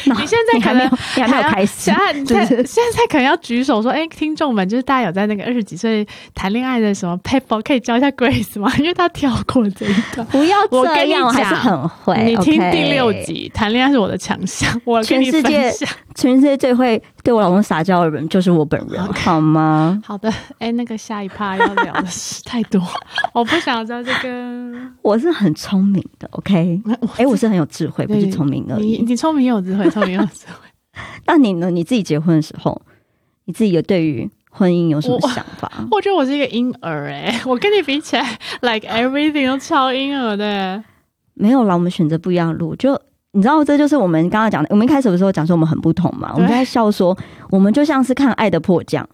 [0.20, 8.72] 你现在可能还要开始现，在现在可能要举手说，哎、听众们，就是大家有在那个二十几岁谈恋爱的什么 paper 可以教一下 Grace 吗？
[8.78, 10.26] 因为他跳过这一段。
[10.32, 12.24] 不要我跟你这样，我还是讲很会。
[12.24, 15.74] 你听第六，集，谈恋爱是我的强项，我跟你全世界。
[16.16, 20.02] 全世界最会对我老公撒娇的人就是我本人好吗？
[20.04, 22.82] 好的，哎、那个下一趴要聊的事太多，
[23.36, 24.74] 我不想知道这个。
[25.04, 26.82] 我是很聪明的，OK？
[27.18, 29.04] 哎，我是很有智慧，不是聪明而你已。
[29.04, 30.68] 你聪明有智慧，聪明有智慧。
[31.28, 31.70] 那你呢？
[31.70, 32.82] 你自己结婚的时候，
[33.46, 35.72] 你自己有对于婚姻有什么想法？
[35.92, 38.24] 我觉得我是一个婴儿哎、我跟你比起来
[38.62, 40.84] ，like everything 都超婴儿的、
[41.36, 42.76] 没有啦，我们选择不一样的路。
[42.76, 43.00] 就
[43.32, 44.68] 你知道，这就是我们刚刚讲的。
[44.72, 47.16] 我们一开始的时候讲说我们很不同嘛，我们对在笑说，
[47.52, 49.08] 我们就像是看《爱的迫降》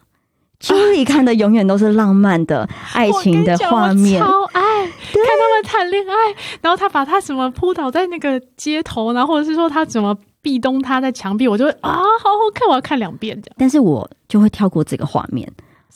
[0.66, 6.14] ，Julie 看的永远都是浪漫的 爱情的画面超爱看他们谈恋爱，
[6.62, 13.56] 然后他把他什么扑倒在那个街头，然后或者是说他怎么壁咚他在墙壁，我就会啊，好好看，我要看两遍这样。
[13.58, 15.46] 但是我就会跳过这个画面，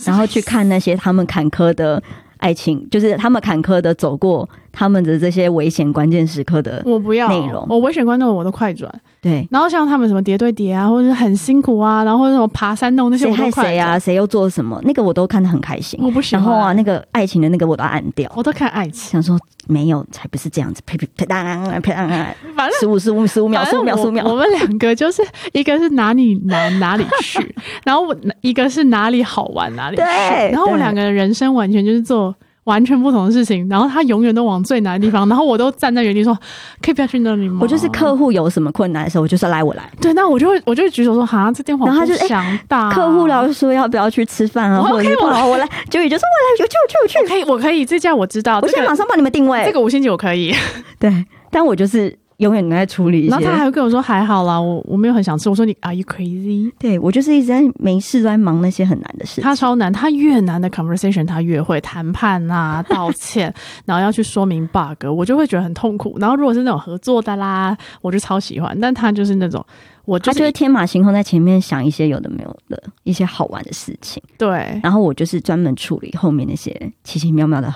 [0.04, 2.02] 然后去 看那些他们坎坷的
[2.40, 6.82] 爱情，就是他们坎坷的走过他们的这些危险关键时刻的。
[6.86, 13.88] 我不要内容我危险观众我都快转，对，然后像他们什么叠对叠啊，或者是很辛苦啊，然后什么爬山洞那些我都快害谁啊？
[13.88, 14.80] 转，谁又做什么？
[14.84, 16.00] 那个我都看得很开心。
[16.04, 16.44] 我不喜欢。
[16.44, 18.32] 然后啊，那个爱情的那个我都按掉。
[18.36, 22.08] 我都看爱情，想说没有，才不是这样子，呸呸呸当呸当
[22.56, 24.32] 反正十五十五十五秒，十五秒，十五秒我。
[24.32, 25.22] 我们两个就是
[25.54, 32.36] 一个是哪里难哪里去， 然后我一个是哪里好玩哪里去，对然后我对两个人人生完全就是做。
[32.70, 36.38] 完全不同的事情，然后他永远都往最难的地方，然后我都站在原地说
[36.82, 39.90] ：“可以不要去那里吗？”我就是客户有什么困难的时候，我就说来我来。
[40.00, 42.92] 对，那我就会我就会举手说：“哈，这电话然后他就哎想打。
[42.92, 49.64] 客户聊说要不要去吃饭啊，我或者是 OK，我来，九宇就说我来，我去我去我去，我可以，我可以，这家我知道，我现在马上帮你们定位。
[49.66, 50.54] 这个五星级我可以。
[51.00, 53.66] 对，但我就是永远都在处理一然后他还。
[53.70, 59.44] 会跟我说：“还好啦，我我没有很想吃。”我说：“你 Are you crazy？” 对我就是一直在没事都在忙那些很难的事情。
[59.44, 63.54] 他超难，他越难的 conversation 他越会谈判啊、道歉，
[63.86, 66.18] 然后要去说明 bug，我就会觉得很痛苦。
[66.20, 68.76] 然后如果是那种合作的啦，我就超喜欢。
[68.82, 69.64] 但他就是那种，
[70.06, 77.72] 我就他就是会天马行空在前面想一些有的没有的一些好玩的事情，对然后我就是专门处理后面那些奇奇妙妙的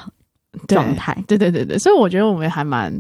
[0.68, 1.16] 状态。
[1.28, 2.92] 对对对对，所以我觉得我们还蛮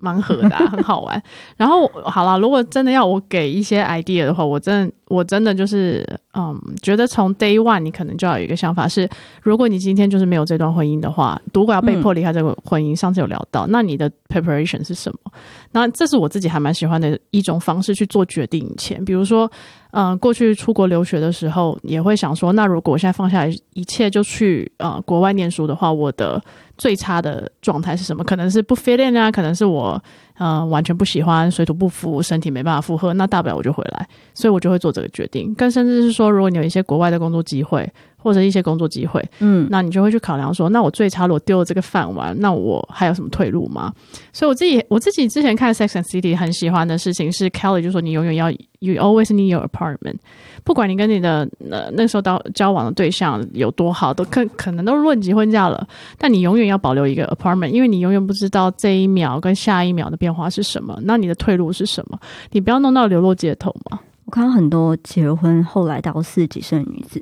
[0.00, 1.22] 盲盒的、很好玩。
[1.56, 9.08] 然后好了，如果真的要我给一些 idea 的话，我真的我真的就是，嗯，觉得从 day one 你可能就要有一个想法是，
[9.42, 15.32] 如果你今天就是没有这段婚姻的话，如果要被迫离开这个婚姻，上次有聊到，那你的 preparation 是什么？
[15.72, 19.50] 那这是我自己还蛮喜欢的一种方式去做决定以前，比如说，
[19.90, 23.44] 嗯、过去出国留学的时候，也会想说，那如果我现在放下
[23.74, 26.40] 一切就去呃国外念书的话，我的
[26.78, 28.22] 最差的状态是什么？
[28.22, 30.00] 可能是不 fit in 啊，可能是我
[30.42, 35.54] 嗯完全不喜欢，水土不服，身体没办法负荷，那大不了我就回来，所以我就会做这个决定。
[35.54, 37.86] 更甚至是说，如果你有一些国外的工作机会
[38.22, 43.92] 或者一些工作机会，嗯，那你就会去考量说，那我最差如果丢了这个饭碗，那我还有什么退路吗？
[44.32, 48.50] 所以我自己我自己之前看《Sex and City》很喜欢的事情是 Kelly 就说你永远要
[48.80, 50.16] you always need your apartment，
[50.64, 55.86] 不管你跟你的呃那时候到交往的对象有多好，都可可能都论及婚嫁了，
[56.18, 62.18] 但你永远要保留一个 apartment，因为你永远不知道这一秒跟下一秒的变化是什么，那你的退路是什么？
[62.50, 63.98] 你不要弄到流落街头嘛。
[64.26, 67.20] 我看到很多结婚后来到四十几岁的女子，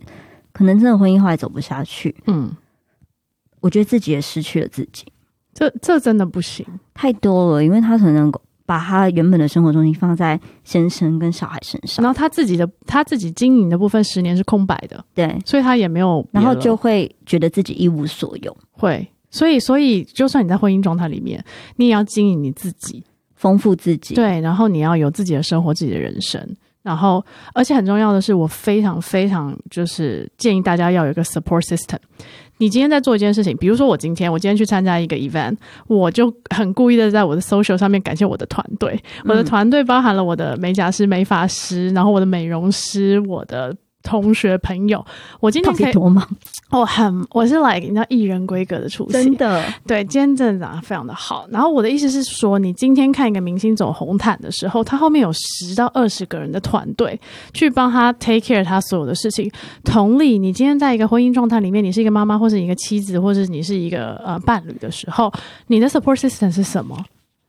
[0.59, 2.51] 可能真的婚姻后来走不下去，嗯，
[3.61, 5.05] 我觉得自己也失去了自己，
[5.55, 6.67] 这这真的不行。
[6.95, 8.29] 太多了，因为他可能
[8.67, 21.45] 把他原本的生活重心放在先生跟小孩身上，然后他自己的他自己经营的部分十年是空白的，对，所以他也没有，然后就会觉得自己一无所有，会，所以所以就算你在婚姻状态里面，
[21.77, 23.05] 你也要经营你自己，
[23.37, 26.45] 丰富自己，对，然后你要有自己的生活、自己的人生，
[26.89, 27.22] 然后
[27.53, 31.99] 而且很重要的是，我非常非常就是建议大家要有一个 support system。
[32.57, 35.55] 你今天在做一件事情，比如说我今天我今天去参加一个 event，
[35.86, 43.76] 我就很故意的在我的 social 上面感谢我的团队，我的嗯团队包含了我的美甲师、美发师，然后我的美容师，我的。
[44.03, 45.05] 同学朋友，
[45.40, 46.26] 我今天可以，底多忙？
[46.70, 51.46] 我很我是 like 你知道艺人规格的出席，真的，对，今天真的长得非常的好。
[51.51, 57.18] 然后我的意思是说，你今天看一个明星走红毯的时候，他后面有十到二十个人的团队
[57.53, 59.51] 去帮他 take care 他所有的事情。
[59.84, 65.32] 同理，你今天在一个婚姻状态里面，你是一个妈妈，或是一个妻子，或者你是一个呃伴侣的时候，
[65.66, 66.96] 你的 support system 是什么？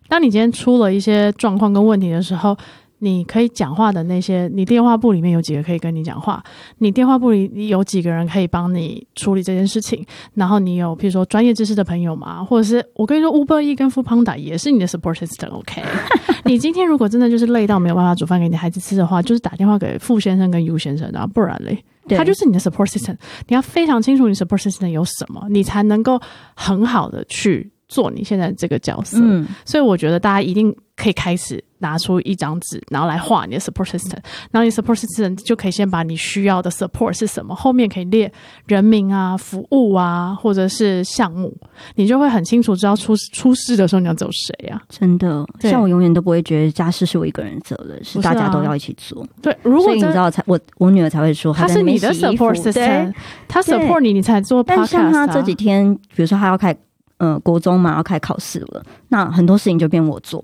[0.08, 2.58] 当你今天出了一些状况跟问题的时候，
[3.00, 6.44] 你可以讲话的那些，你电话簿里面有几个可以跟你讲话？
[6.78, 10.06] 你电话簿里有几个人可以帮你处理这件事情？
[10.34, 15.82] 然后你有譬如说专业知识的朋友吗，或者是我跟你说，Uber E 跟 f o o Panda 也是你的 support system，OK？
[16.46, 21.84] 你今天如果真的就是累到没有办法煮饭给你孩子吃的话，就是打电话给傅先生跟 U 先生啊，不然嘞。
[22.08, 23.16] 对他就是你的 support system，
[23.48, 26.20] 你要非常清楚你 support system 有什么，你才能够
[26.56, 29.18] 很好的去做你现在这个角色。
[29.22, 34.18] 嗯，所以我觉得大家一定可以开始拿出一张纸，然后来画你的 support system，
[34.52, 38.32] 然后你 support system 就可以先把你需要的 support 是什么，后面可以列
[38.68, 41.56] 人名啊、服务啊，或者是项目，
[41.96, 44.82] 你就会很清楚知道出出事的时候你要走谁啊。
[44.90, 49.26] 真的，对像我永远都不会觉得家事是我一个人责任，是大家都要一起做。
[49.42, 53.14] 对，如所以你知道才我我女儿才会说，他在那边是你的 support system，
[53.48, 54.62] 她 support 你，你才做。
[54.62, 56.76] 但像她这几天，比如说她要开
[57.20, 60.44] 呃国中嘛，要开考试了，那很多事情就变我做，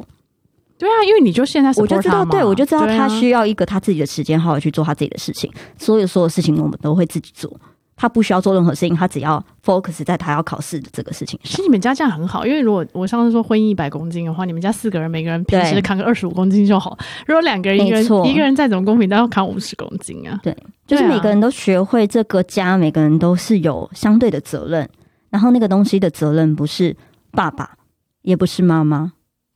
[0.77, 5.51] 对啊，因为你就现在我就知道，对我就知道他需要一个他自己的时间，好好去做他自己的事情。
[5.77, 7.51] 所有所有事情我们都会自己做，
[7.95, 11.51] 他不需要做任何事情，他只要 focus 在他要考试的这个事情上。
[11.51, 16.97] 其实你们家这样很好，因为如果我上次说婚姻一百公斤的话，你们家四个人，每个人平时对扛个二十五公斤就好。
[17.25, 20.37] 如果两个人，一个人一个人再怎么公平，都要扛五十公斤啊。
[20.43, 20.55] 对
[20.85, 24.87] 就是每个人都学会这个家，每个人都是有相对的责任，
[25.35, 26.95] 然后那个东西的责任不是
[27.31, 27.77] 爸爸，
[28.21, 29.11] 也不是妈妈，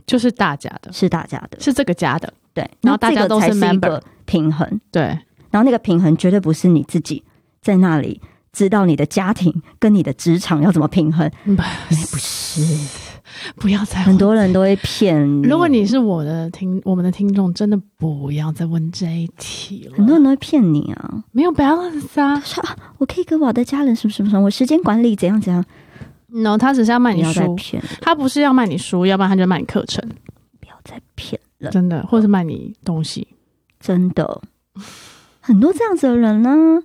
[0.05, 1.57] 就是大家的，是大家的。
[1.57, 5.03] 是这个家的，对，然后大家都是 member 个平衡，对，
[5.49, 7.23] 然后那个平衡绝对不是你自己
[7.61, 8.19] 在那里
[8.51, 11.63] 知道你的家庭跟你的职场要怎么平衡，不
[11.95, 13.08] 是
[13.57, 15.47] 不要再很多人都会骗你。
[15.47, 19.97] 如果你是我的听，我们的听众，真的不要再问这一题了。
[19.97, 25.63] 很多人都会骗你啊，没有 balance 啊说啊，我可以跟我的家人什么什么什么，我时间管理怎样怎样
[26.27, 27.55] ，，no，他只是要卖你书，
[28.01, 30.03] 他不是要卖你书，要不然他就卖你课程，
[30.59, 33.27] 不要再骗了，真的，或是卖你东西。
[33.79, 34.41] 真的。
[35.39, 36.81] 很多这样子的人呢，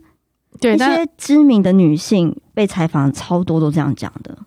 [0.61, 4.39] 对，一些知名的女性被采访超多都这样讲的，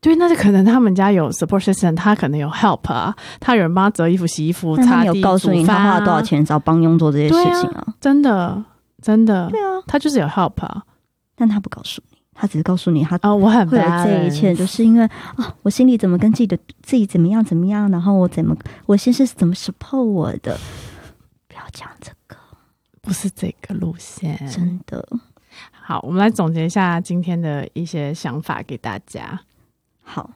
[0.00, 5.82] 对，那是可能他们家有 support system，他可能有 help 啊，他有人帮他折衣服、洗衣服、擦地、没有告诉你煮饭啊。
[5.82, 8.64] 他花了多少，钱找帮佣做这些事情啊，真的，
[9.02, 10.82] 真的，对啊，他就是有 help 啊。
[11.34, 15.04] 但他不告诉你，他只是告诉你他啊、我很会有这一切，就是因为
[15.36, 20.56] 啊，我心里怎么跟自己的自己怎么样怎么样，然后我怎么我先是怎么 support 我的，
[21.48, 22.36] 不要讲这个，
[23.02, 24.36] 不是这个路线。
[24.48, 25.04] 真的。
[25.70, 29.40] 好，我们来总结一下今天的一些想法给大家。
[30.08, 30.30] 好。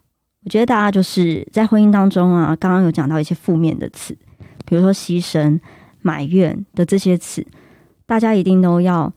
[0.45, 4.13] 我觉得大家就是在婚姻当中啊，刚刚有讲到一些负面的词，
[4.67, 5.59] 比如说牺牲、
[6.01, 7.47] 埋怨的这些词，
[8.07, 9.11] 大大家一定都要，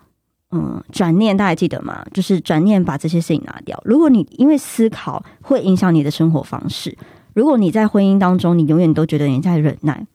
[0.52, 2.06] 嗯，转念，大家记得吗？
[2.14, 3.78] 就是转念把这些事情拿掉。
[3.84, 6.98] 如果你因为思考会影响你的生活方式，
[7.34, 10.08] 如果你在婚姻当中，你永远都觉得你在忍耐，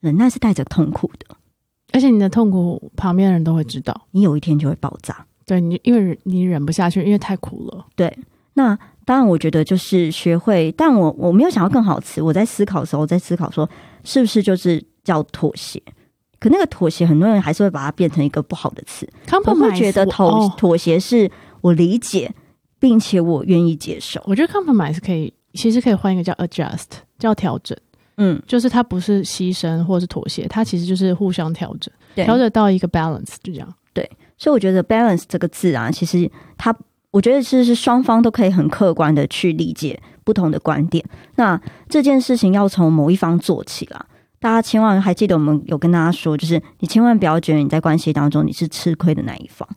[0.00, 1.36] 忍耐是带着痛苦的，
[1.92, 5.26] 而且你的痛苦旁边的人都会知道，你有一天就会爆炸。
[5.44, 7.84] 对你，因为你忍不下去，因为太苦了。
[7.94, 8.16] 对，
[8.54, 12.22] 那当然，我觉得就是学会，但我我没有想到更好词。
[12.22, 13.68] 我在思考的时候，在思考说，
[14.04, 15.82] 是不是就是叫妥协？
[16.38, 19.08] 可那个妥协，很多人还是会把它变成一个不好的词。
[19.44, 21.30] 我会觉得妥哦妥协是
[21.60, 22.32] 我理解，
[22.80, 24.20] 并且我愿意接受。
[24.26, 26.86] 我觉得 compromise 可以，其实可以换一个叫 adjust，
[27.18, 27.76] 叫调整，
[28.16, 33.74] 嗯，就是它不是牺牲或是妥协，它其实就是互相调整，调整到一个 balance，就这样。
[33.94, 36.74] 对所以我觉得 balance 这个字啊，其实它，
[37.12, 41.04] 我觉得其实是双方都可以很客观的去理解不同的观点。
[41.36, 44.04] 那这件事情要从某一方做起啦。
[44.40, 49.68] 大家千万还记得我们有跟大家说，就是你千万不要觉得你在关系当中你是吃亏的那一方，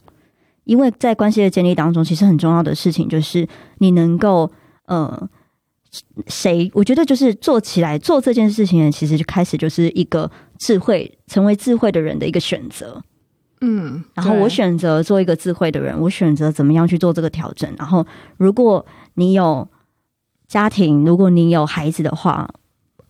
[0.64, 4.52] 因为在关系的建立当中，其实很重要的事情就是你能够
[4.88, 5.30] 呃。
[6.28, 6.70] 谁？
[6.74, 10.30] 我觉得就是做起来做这件事情，其实就开始就是一个
[10.60, 13.02] 智慧，成为智慧的人的一个选择。
[13.62, 17.74] 嗯，然后我选择做一个智慧的人，我选择怎么样去做这个调整。
[17.78, 18.06] 然后，
[18.38, 18.86] 如果
[19.16, 19.68] 你有
[20.48, 22.48] 家庭，如果你有孩子的话，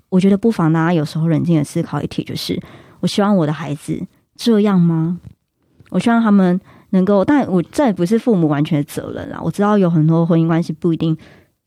[0.10, 2.62] 我觉得不妨大家有时候冷静的思考一题，就是
[3.00, 4.02] 我希望我的孩子
[4.36, 5.20] 这样吗？
[5.90, 6.60] 我希望他们
[6.92, 9.40] 能够，但我这也不是父母完全的责任啦。
[9.44, 11.18] 我知道有很多婚姻关系不一定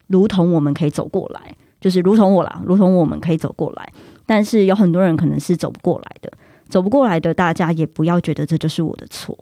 [0.07, 3.93] 如同我们可以走过来，就是如同我啦，如同我们可以走过来，
[4.24, 6.33] 但是有很多人可能是走不过来的。
[6.69, 9.37] 走不过来的大家也不要觉得这就是我的错，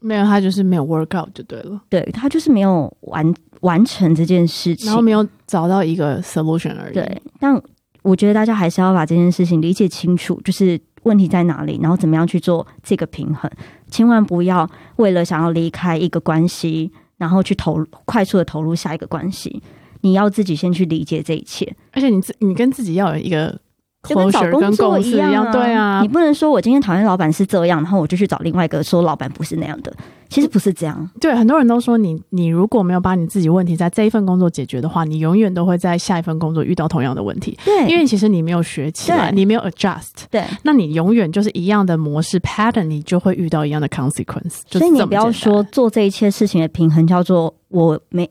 [0.00, 6.94] 没有他就是没有 work out 就对了，对他就是没有完完成这件事情，然后没有找到一个 solution 而已。
[6.94, 7.60] 对，但
[8.02, 13.50] 我觉得大家还是要把这件事情理解清楚，就是问题在哪里，然后怎么样去做这个平衡，
[13.90, 19.62] 千万不要为了想要离开一个关系，然后去投快速的投入下一个关系，
[20.00, 23.60] 你要自己先去理解这一切，而且你自你跟自己要有一个。
[24.08, 29.92] 就跟找工作一样啊，对啊，你不能说我今天讨厌老板是这样，然后我就去找另外一个说老板不是那样的，
[30.30, 31.10] 其实不是这样。
[31.20, 37.58] 对，很多人都说你，你如果没有把你自己问题在这一份工作解决的话，你永远都会在下一份工作遇到同样的问题。
[37.62, 44.60] 对，因为其实你没有学起来，你没有 adjust，对，那你永远就是一样的模式 pattern，你就会遇到一样的 consequence。
[44.70, 48.28] 所以你不要说做这一切事情的平衡叫做我没，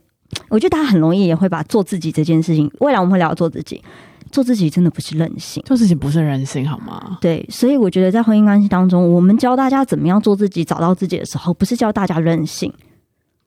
[0.49, 3.79] 我觉得大家很容易也会把做自己这件事情，未来我们会聊做自己。
[4.31, 7.17] 做自己真的不是任性，做自己不是任性，好吗？
[7.21, 12.73] 对，所以我觉得在婚姻关系当中，我们教大家怎么样做自己、找到自己的时候，不是教大家任性，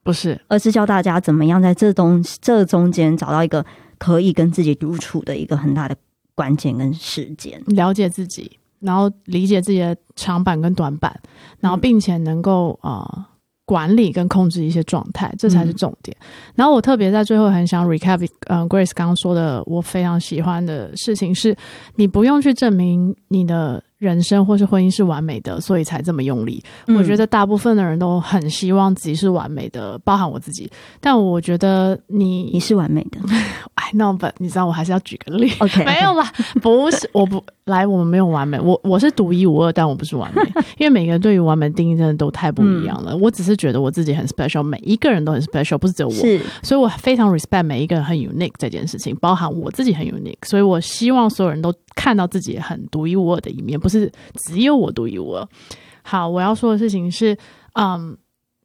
[0.02, 3.64] 不是，而是教大家怎么样在这东这中间找到一个
[3.98, 5.96] 可以跟自己独处的一个很大的
[6.34, 11.20] 关键跟时间，了解自己，然后理解自己的长板跟短板，
[11.60, 13.28] 然后并且能够啊。
[13.72, 16.14] 管理跟控制一些状态，这才是重点。
[16.54, 21.56] 然后我特别在最后很想 recap，嗯，Grace 刚刚说的，我非常喜欢的事情是，
[21.96, 23.82] 你不用去证明你的。
[24.02, 26.60] 人生或是婚姻是完美的，所以才这么用力。
[26.88, 30.68] 我觉得大部分的人都很希望自己是完美的，包含我自己。
[31.00, 33.20] 但我觉得你你是完美的，
[33.74, 35.52] 哎，no，不，你知道我还是要举个例。
[35.60, 38.58] OK， 没有啦，不是，我不来，我们没有完美。
[38.58, 40.42] 我我是独一无二，但我不是完美，
[40.78, 43.16] 因为每个人对于完美定义真的都太不一样了。
[43.16, 46.14] 我只是觉得我自己很 special，每一个人都很 special，不是只有我。
[46.14, 50.44] 是，所以我非常 respect 每一个人很 unique 这件事情，包含我自己很 unique。
[50.44, 55.48] 所以我希望所有人都看到自己很独一无二的一面，不是只有我独一无二。
[56.02, 57.36] 好，我要说的事情是，
[57.74, 58.16] 嗯，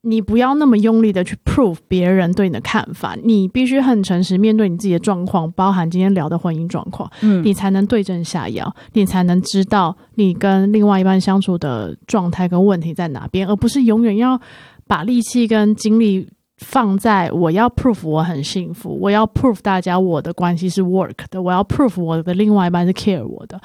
[0.01, 14.39] 你不要那么用力的去 prove 别人对你的看法，你必须很诚实面对你自己的状况，包含今天聊的婚姻状况，嗯，你才能对症下药，你才能知道你跟另外一半相处的状态跟问题在哪边，而不是永远要
[14.87, 16.27] 把力气跟精力。
[16.57, 23.61] 放在我要 prove 我很幸福，我要 prove 大家我的关系是 work 的，我要 prove 我的另外一半是 care 我的。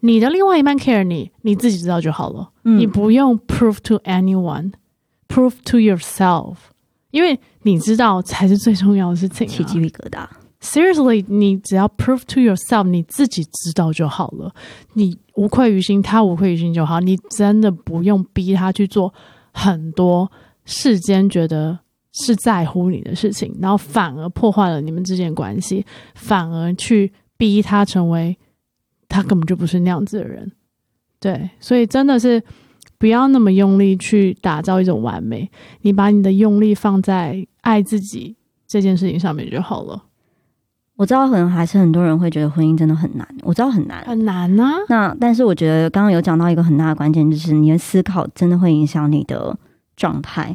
[0.00, 6.56] 你的另外一半 care 你，你自己知道就好了，你不用 prove to anyone，prove to yourself，
[7.10, 9.46] 因为你知道才是最重要的事情。
[9.46, 10.26] 起鸡皮疙瘩
[10.62, 14.50] ，seriously，你只要 prove to yourself，你自己知道就好了，
[14.94, 19.12] 你无愧于心，他无愧于心就好，你真的不用逼他去做
[19.52, 20.32] 很多
[20.64, 21.80] 世间觉得。
[22.12, 25.84] 是在乎你的事情，然后反而破坏了你们之间的关系，
[26.14, 28.36] 反而去逼他成为
[29.08, 30.50] 他根本就不是那样子的人。
[31.20, 32.42] 对，所以真的是
[32.98, 35.50] 不要那么用力去打造一种完美，
[35.82, 38.36] 你把你的用力放在爱自己
[38.66, 40.04] 这件事情上面就好了。
[40.96, 44.04] 我知道可能还是很多人会觉得婚姻真的很难，我知道很难。
[44.04, 49.58] 很难呢、那但是我觉得刚刚有讲到一个很大的关键，就是你的思考真的会影响你的
[49.96, 50.54] 状态。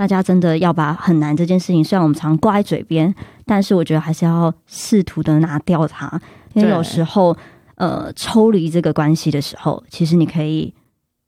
[0.00, 6.18] 大家真的要把很难这件事情，虽然我们常挂在嘴边，但是我觉得还是要试图的拿掉它，
[6.54, 7.36] 因为有时候
[7.74, 10.72] 呃抽离这个关系的时候，其实你可以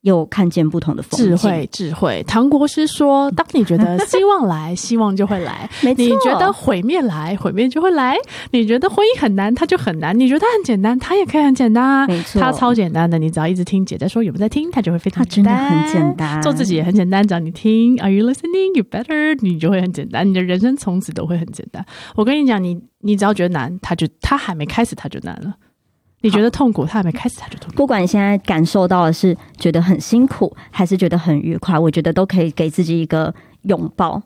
[0.02, 1.28] 又看见不同的风景。
[1.28, 2.24] 智慧，智慧。
[2.26, 8.14] 唐国师说：“当你觉得希望来， 希望就会来；没错，你觉得毁灭来，毁灭就会来；
[8.50, 12.06] 你觉得婚姻很难，它就很难；你觉得它很简单，它也可以很简单啊。
[12.06, 18.76] 没错，它超简单的，你只要一直听姐在说有没有在听，它就会非常它真的单很简单，做自己也很简单，只要你听，Are you listening?
[18.76, 21.84] You better，你就会很简单，你的人生从此都会很简单。
[22.16, 25.52] 我跟你讲，你你只要觉得难，它就它还没开始，它就难了；
[26.22, 27.74] 你觉得痛苦，他还没开始，他就痛苦。
[27.76, 34.22] 不管你现在感受到的是觉得很辛苦，还是觉得很愉快，我觉得都可以给自己一个拥抱。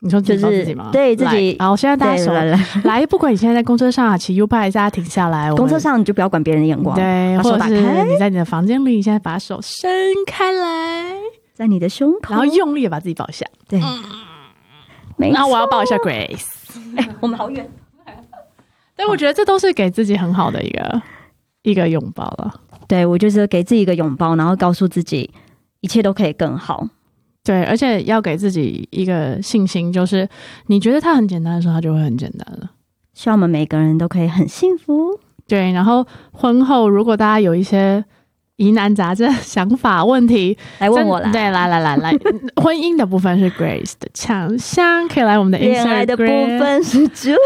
[0.00, 0.90] 你说就是自己自己吗？
[0.92, 9.90] 对自己来好，现在大家手对来来，来，不管你现在在公车上啊，骑 U bike，大家停下来，公车上你就不要管别人的眼光，对，把手打开你在你的房间里，现在把手伸
[10.24, 11.14] 开来，
[11.52, 13.44] 在你的胸口，然后用力的把自己抱下。
[13.66, 13.80] 对，
[15.16, 16.46] 没然后我要抱一下 Grace。
[16.96, 17.68] 哎，我们好远，
[18.94, 21.02] 但我觉得这都是给自己很好的一个
[21.70, 22.54] 一个拥抱了。
[22.86, 25.30] 对我就是给自己一个拥抱，然后告诉自己
[25.80, 26.88] 一切都可以更好。
[27.44, 30.28] 对，而且要给自己一个信心，就是
[30.66, 32.70] 你觉得它很简单的时候，它就会很简单了。
[33.14, 35.18] 希望我们每个人都可以很幸福。
[35.46, 38.04] 对，然后婚后如果大家有一些
[38.56, 42.12] 疑难杂症、想法、问题，来问我啦，对，来来来来，
[42.62, 45.70] 婚姻的部分是 Grace 的强项，可以来我们的 Instagram。
[45.70, 47.36] 恋爱的部分是 Julie，Are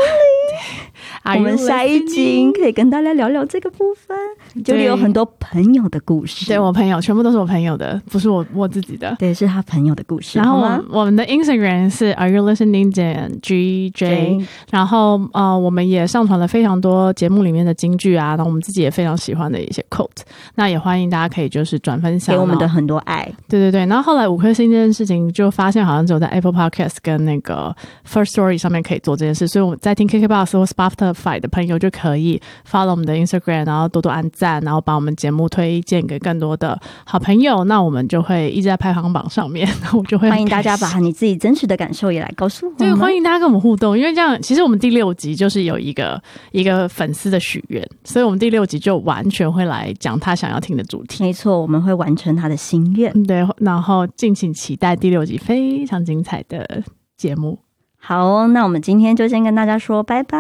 [1.25, 4.17] 我们下一集可以跟大家聊聊这个部分。
[4.65, 9.17] 对 Julie 有很多朋友的故事，对我朋友全部都是我朋友的，不是我我自己的。
[9.19, 10.39] 对是他朋友的故事。
[10.39, 12.93] 然后我们我们的 Instagram 是 Are you listening?
[12.93, 20.09] 点 GJ，然后呃，我们也上传了非常多节目里面的金句啊，然后我们自己也非常喜欢的一些 quote，
[20.57, 23.27] 那也欢迎大家可以就是转分享给我们的很多爱。
[23.49, 27.75] 对对对，然后后来五颗星这件事情就发现好像只有在 Apple Podcast 跟那个
[28.07, 51.23] First Story 上面可以做这件事，所以我在听 KKBox 或 Spotify 的朋友就可以 follow 我们的 Instagram，然后多多按赞，然后把我们节目推荐给更多的好朋友，那我们就会一直在排行榜上面，那我就会欢迎大家把你自己真实的感受也来告诉我对，欢迎大家跟我们互动，因为这样，其实我们第六集就是有一个一个粉丝的许愿，所以我们第六集就完全会来讲他想要听的主题。
[51.23, 53.13] 没错，我们会完成他的心愿。
[53.15, 56.83] 嗯对，然后敬请期待第六集非常精彩的
[57.17, 57.59] 节目。
[58.05, 60.39] 好哦、那我们今天就先跟大家说拜拜，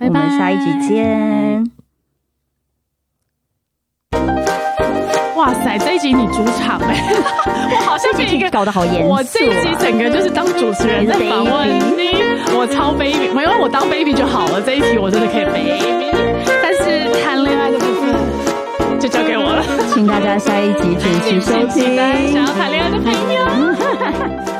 [0.00, 1.70] 拜拜我们下一集见。
[5.36, 6.96] 哇塞，这一集你主场哎、
[7.70, 8.48] 我好像被一个。
[8.50, 12.12] 搞得好严肃、啊，我这一集整个就是当主持人在访问你，
[12.56, 14.62] 我超 baby，没有我当 baby 就好了。
[14.62, 16.10] 这一题我真的可以 baby，
[16.62, 19.62] 但是谈恋爱的部分就交给我了。
[19.92, 21.94] 请大家下一集准时收听。
[22.32, 24.42] 想要谈恋爱的朋友。